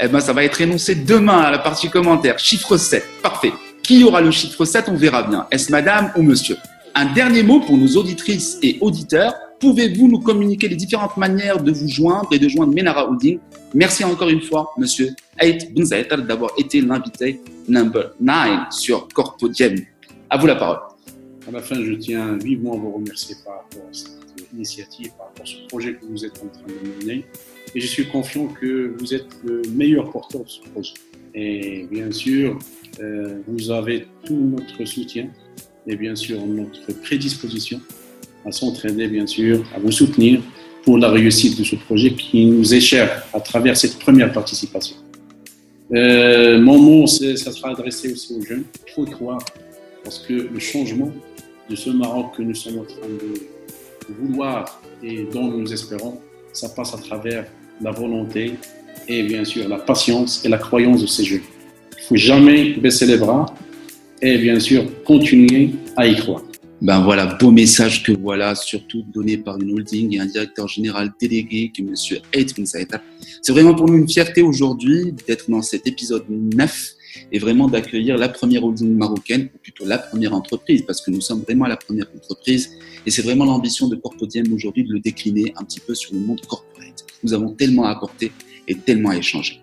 Eh 0.00 0.08
ben, 0.08 0.20
ça 0.20 0.32
va 0.32 0.44
être 0.44 0.60
énoncé 0.60 0.94
demain 0.94 1.38
à 1.38 1.50
la 1.50 1.58
partie 1.58 1.88
commentaire. 1.88 2.38
Chiffre 2.38 2.76
7. 2.76 3.04
Parfait. 3.22 3.52
Qui 3.86 4.02
aura 4.02 4.20
le 4.20 4.32
chiffre 4.32 4.64
7 4.64 4.86
On 4.88 4.96
verra 4.96 5.22
bien. 5.22 5.46
Est-ce 5.52 5.70
madame 5.70 6.10
ou 6.16 6.22
monsieur? 6.22 6.56
Un 6.96 7.12
dernier 7.12 7.44
mot 7.44 7.60
pour 7.60 7.76
nos 7.76 7.86
auditrices 7.96 8.58
et 8.60 8.78
auditeurs. 8.80 9.32
Pouvez-vous 9.60 10.08
nous 10.08 10.18
communiquer 10.18 10.66
les 10.66 10.74
différentes 10.74 11.16
manières 11.16 11.62
de 11.62 11.70
vous 11.70 11.86
joindre 11.86 12.28
et 12.32 12.40
de 12.40 12.48
joindre 12.48 12.74
Menara 12.74 13.08
Holding? 13.08 13.38
Merci 13.74 14.02
encore 14.02 14.28
une 14.28 14.40
fois, 14.40 14.72
monsieur 14.76 15.14
Ait 15.38 15.58
Benzaetar, 15.70 16.20
d'avoir 16.22 16.50
été 16.58 16.80
l'invité 16.80 17.40
number 17.68 18.10
9 18.18 18.72
sur 18.72 19.06
Corpodium. 19.14 19.76
À 20.30 20.36
vous 20.36 20.48
la 20.48 20.56
parole. 20.56 20.78
À 21.46 21.52
la 21.52 21.62
fin, 21.62 21.76
je 21.76 21.92
tiens 21.92 22.36
vivement 22.38 22.74
à 22.74 22.78
vous 22.78 22.90
remercier 22.90 23.36
par 23.44 23.58
rapport 23.58 23.88
à 23.88 23.94
cette 23.94 24.48
initiative, 24.52 25.12
par 25.16 25.28
rapport 25.28 25.44
à 25.44 25.46
ce 25.46 25.68
projet 25.68 25.94
que 25.94 26.06
vous 26.06 26.24
êtes 26.24 26.42
en 26.42 26.48
train 26.48 26.66
de 26.66 27.04
mener. 27.04 27.24
Et 27.72 27.80
je 27.80 27.86
suis 27.86 28.08
confiant 28.08 28.48
que 28.48 28.96
vous 28.98 29.14
êtes 29.14 29.28
le 29.44 29.62
meilleur 29.70 30.10
porteur 30.10 30.42
de 30.42 30.48
ce 30.48 30.60
projet. 30.72 30.94
Et 31.36 31.86
bien 31.88 32.10
sûr, 32.10 32.58
euh, 33.00 33.40
vous 33.46 33.70
avez 33.70 34.06
tout 34.24 34.34
notre 34.34 34.84
soutien 34.84 35.28
et 35.86 35.96
bien 35.96 36.14
sûr 36.14 36.44
notre 36.46 36.92
prédisposition 37.02 37.80
à 38.44 38.52
s'entraîner, 38.52 39.08
bien 39.08 39.26
sûr, 39.26 39.64
à 39.74 39.78
vous 39.78 39.90
soutenir 39.90 40.40
pour 40.84 40.98
la 40.98 41.10
réussite 41.10 41.58
de 41.58 41.64
ce 41.64 41.76
projet 41.76 42.12
qui 42.12 42.46
nous 42.46 42.72
est 42.72 42.80
cher 42.80 43.24
à 43.32 43.40
travers 43.40 43.76
cette 43.76 43.98
première 43.98 44.32
participation. 44.32 44.96
Euh, 45.92 46.60
mon 46.60 46.78
mot, 46.78 47.06
ça 47.06 47.52
sera 47.52 47.70
adressé 47.70 48.12
aussi 48.12 48.34
aux 48.34 48.42
jeunes. 48.42 48.64
Il 48.86 48.92
faut 48.92 49.04
croire 49.04 49.44
parce 50.04 50.20
que 50.20 50.32
le 50.32 50.58
changement 50.58 51.12
de 51.68 51.74
ce 51.76 51.90
Maroc 51.90 52.36
que 52.36 52.42
nous 52.42 52.54
sommes 52.54 52.78
en 52.78 52.84
train 52.84 53.08
de 53.08 54.14
vouloir 54.14 54.80
et 55.02 55.26
dont 55.32 55.48
nous 55.48 55.72
espérons, 55.72 56.20
ça 56.52 56.68
passe 56.68 56.94
à 56.94 56.98
travers 56.98 57.46
la 57.80 57.90
volonté 57.90 58.54
et 59.08 59.22
bien 59.24 59.44
sûr 59.44 59.68
la 59.68 59.78
patience 59.78 60.44
et 60.44 60.48
la 60.48 60.58
croyance 60.58 61.02
de 61.02 61.06
ces 61.06 61.24
jeunes. 61.24 61.40
Faut 62.08 62.16
jamais 62.16 62.74
baisser 62.74 63.04
les 63.04 63.16
bras 63.16 63.46
et 64.22 64.38
bien 64.38 64.60
sûr 64.60 64.84
continuer 65.02 65.70
à 65.96 66.06
y 66.06 66.14
croire. 66.14 66.42
Ben 66.80 67.00
voilà, 67.00 67.26
beau 67.26 67.50
message 67.50 68.04
que 68.04 68.12
voilà, 68.12 68.54
surtout 68.54 69.02
donné 69.02 69.38
par 69.38 69.60
une 69.60 69.72
holding 69.72 70.14
et 70.14 70.20
un 70.20 70.26
directeur 70.26 70.68
général 70.68 71.12
délégué 71.20 71.72
qui 71.74 71.82
est 71.82 71.84
M. 71.84 72.20
Eitmin 72.32 72.64
Saeta. 72.64 73.02
C'est 73.42 73.50
vraiment 73.50 73.74
pour 73.74 73.88
nous 73.88 73.96
une 73.96 74.08
fierté 74.08 74.42
aujourd'hui 74.42 75.14
d'être 75.26 75.50
dans 75.50 75.62
cet 75.62 75.88
épisode 75.88 76.24
9 76.28 76.94
et 77.32 77.40
vraiment 77.40 77.66
d'accueillir 77.66 78.16
la 78.18 78.28
première 78.28 78.62
holding 78.62 78.94
marocaine, 78.94 79.48
ou 79.52 79.58
plutôt 79.58 79.84
la 79.84 79.98
première 79.98 80.32
entreprise, 80.32 80.82
parce 80.82 81.00
que 81.00 81.10
nous 81.10 81.20
sommes 81.20 81.40
vraiment 81.40 81.66
la 81.66 81.76
première 81.76 82.06
entreprise. 82.14 82.70
Et 83.04 83.10
c'est 83.10 83.22
vraiment 83.22 83.46
l'ambition 83.46 83.88
de 83.88 83.96
Corpodium 83.96 84.52
aujourd'hui 84.52 84.84
de 84.84 84.92
le 84.92 85.00
décliner 85.00 85.52
un 85.56 85.64
petit 85.64 85.80
peu 85.80 85.94
sur 85.94 86.14
le 86.14 86.20
monde 86.20 86.40
corporate. 86.46 87.04
Nous 87.24 87.34
avons 87.34 87.52
tellement 87.52 87.86
à 87.86 87.90
apporter 87.90 88.30
et 88.68 88.76
tellement 88.76 89.10
à 89.10 89.16
échanger. 89.16 89.60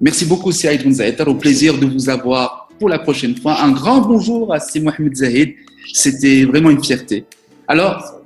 Merci 0.00 0.26
beaucoup, 0.26 0.52
Saïd 0.52 0.90
Zaetar. 0.90 1.26
Au 1.28 1.34
plaisir 1.34 1.78
de 1.78 1.86
vous 1.86 2.10
avoir 2.10 2.68
pour 2.78 2.88
la 2.88 2.98
prochaine 2.98 3.36
fois. 3.36 3.62
Un 3.62 3.72
grand 3.72 4.00
bonjour 4.02 4.52
à 4.52 4.60
C. 4.60 4.80
Mohamed 4.80 5.16
Zahid 5.16 5.54
c'était 5.92 6.44
vraiment 6.44 6.70
une 6.70 6.82
fierté. 6.82 7.24
Alors, 7.68 8.20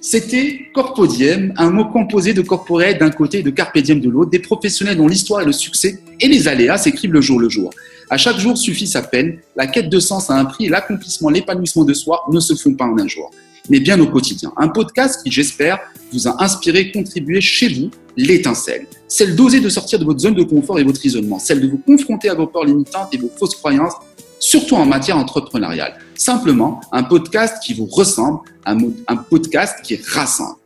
c'était 0.00 0.68
Corpodium, 0.74 1.52
un 1.56 1.70
mot 1.70 1.86
composé 1.86 2.34
de 2.34 2.42
corporate 2.42 2.98
d'un 2.98 3.10
côté 3.10 3.38
et 3.38 3.42
de 3.42 3.50
carpe 3.50 3.78
de 3.78 4.10
l'autre, 4.10 4.30
des 4.30 4.38
professionnels 4.38 4.96
dont 4.96 5.08
l'histoire 5.08 5.40
et 5.40 5.44
le 5.44 5.52
succès 5.52 6.00
et 6.20 6.28
les 6.28 6.48
aléas 6.48 6.78
s'écrivent 6.78 7.12
le 7.12 7.20
jour 7.20 7.40
le 7.40 7.48
jour. 7.48 7.70
À 8.10 8.16
chaque 8.16 8.38
jour 8.38 8.56
suffit 8.56 8.86
sa 8.86 9.02
peine, 9.02 9.38
la 9.56 9.66
quête 9.66 9.88
de 9.88 9.98
sens 9.98 10.30
a 10.30 10.34
un 10.34 10.44
prix 10.44 10.66
et 10.66 10.68
l'accomplissement, 10.68 11.28
l'épanouissement 11.28 11.84
de 11.84 11.94
soi 11.94 12.24
ne 12.30 12.38
se 12.38 12.54
font 12.54 12.74
pas 12.74 12.84
en 12.84 12.98
un 12.98 13.08
jour. 13.08 13.30
Mais 13.70 13.80
bien 13.80 14.00
au 14.00 14.06
quotidien. 14.06 14.52
Un 14.56 14.68
podcast 14.68 15.22
qui, 15.22 15.30
j'espère, 15.30 15.78
vous 16.12 16.28
a 16.28 16.42
inspiré, 16.42 16.92
contribué 16.92 17.40
chez 17.40 17.68
vous 17.68 17.90
l'étincelle. 18.16 18.86
Celle 19.08 19.36
d'oser 19.36 19.60
de 19.60 19.68
sortir 19.68 19.98
de 19.98 20.04
votre 20.04 20.20
zone 20.20 20.34
de 20.34 20.42
confort 20.42 20.78
et 20.78 20.84
votre 20.84 21.04
isolement. 21.04 21.38
Celle 21.38 21.60
de 21.60 21.68
vous 21.68 21.78
confronter 21.78 22.28
à 22.28 22.34
vos 22.34 22.46
peurs 22.46 22.64
limitantes 22.64 23.08
et 23.12 23.18
vos 23.18 23.30
fausses 23.36 23.56
croyances, 23.56 23.94
surtout 24.38 24.76
en 24.76 24.86
matière 24.86 25.16
entrepreneuriale. 25.16 25.98
Simplement, 26.14 26.80
un 26.92 27.02
podcast 27.02 27.62
qui 27.62 27.74
vous 27.74 27.86
ressemble, 27.86 28.40
un, 28.64 28.78
un 29.08 29.16
podcast 29.16 29.76
qui 29.82 29.96
rassemble 29.96 30.56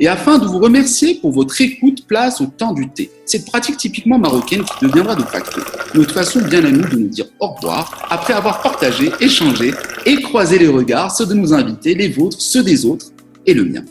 et 0.00 0.08
afin 0.08 0.38
de 0.38 0.46
vous 0.46 0.58
remercier 0.58 1.16
pour 1.16 1.30
votre 1.30 1.60
écoute 1.60 2.06
place 2.06 2.40
au 2.40 2.46
temps 2.46 2.72
du 2.72 2.88
thé. 2.88 3.10
Cette 3.26 3.44
pratique 3.44 3.76
typiquement 3.76 4.18
marocaine 4.18 4.64
qui 4.64 4.86
deviendra 4.86 5.14
de 5.14 5.22
facto 5.22 5.60
notre 5.94 6.14
façon 6.14 6.40
bien 6.40 6.64
à 6.64 6.70
nous 6.70 6.88
de 6.88 6.96
nous 6.96 7.08
dire 7.08 7.26
au 7.38 7.48
revoir 7.48 8.08
après 8.10 8.32
avoir 8.32 8.62
partagé, 8.62 9.10
échangé 9.20 9.72
et 10.06 10.16
croisé 10.22 10.58
les 10.58 10.68
regards, 10.68 11.14
ceux 11.14 11.26
de 11.26 11.34
nos 11.34 11.52
invités, 11.52 11.94
les 11.94 12.08
vôtres, 12.08 12.40
ceux 12.40 12.62
des 12.62 12.86
autres 12.86 13.06
et 13.44 13.52
le 13.52 13.64
mien. 13.64 13.84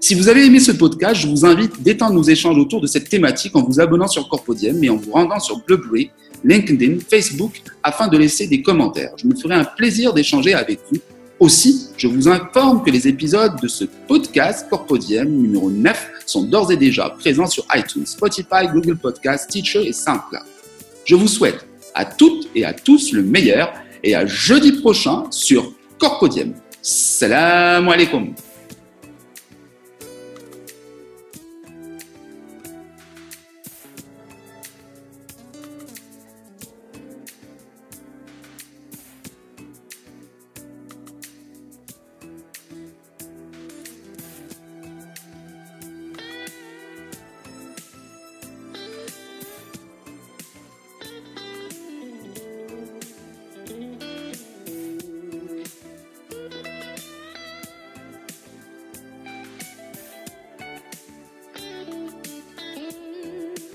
Si 0.00 0.14
vous 0.14 0.28
avez 0.28 0.46
aimé 0.46 0.60
ce 0.60 0.72
podcast, 0.72 1.20
je 1.20 1.28
vous 1.28 1.44
invite 1.44 1.82
d'étendre 1.82 2.14
nos 2.14 2.22
échanges 2.22 2.56
autour 2.56 2.80
de 2.80 2.86
cette 2.86 3.10
thématique 3.10 3.54
en 3.54 3.62
vous 3.62 3.80
abonnant 3.80 4.08
sur 4.08 4.26
Corpodium 4.28 4.82
et 4.82 4.88
en 4.88 4.96
vous 4.96 5.12
rendant 5.12 5.38
sur 5.38 5.62
Blueberry, 5.66 6.10
LinkedIn, 6.42 7.00
Facebook 7.10 7.60
afin 7.82 8.08
de 8.08 8.16
laisser 8.16 8.46
des 8.46 8.62
commentaires. 8.62 9.12
Je 9.18 9.26
me 9.26 9.36
ferai 9.36 9.56
un 9.56 9.64
plaisir 9.64 10.14
d'échanger 10.14 10.54
avec 10.54 10.80
vous 10.90 10.98
aussi, 11.40 11.88
je 11.96 12.06
vous 12.06 12.28
informe 12.28 12.84
que 12.84 12.90
les 12.90 13.08
épisodes 13.08 13.58
de 13.60 13.66
ce 13.66 13.84
podcast 13.84 14.68
Corpodium 14.68 15.26
numéro 15.26 15.70
9 15.70 16.10
sont 16.26 16.42
d'ores 16.44 16.70
et 16.70 16.76
déjà 16.76 17.08
présents 17.18 17.46
sur 17.46 17.66
iTunes, 17.74 18.04
Spotify, 18.06 18.68
Google 18.72 18.96
Podcasts, 18.96 19.50
Teacher 19.50 19.86
et 19.86 19.92
SoundCloud. 19.92 20.44
Je 21.04 21.14
vous 21.14 21.28
souhaite 21.28 21.66
à 21.94 22.04
toutes 22.04 22.48
et 22.54 22.64
à 22.64 22.74
tous 22.74 23.12
le 23.12 23.22
meilleur 23.22 23.72
et 24.04 24.14
à 24.14 24.26
jeudi 24.26 24.72
prochain 24.72 25.24
sur 25.30 25.72
Corpodium. 25.98 26.52
Salam 26.82 27.88
alaikum. 27.88 28.34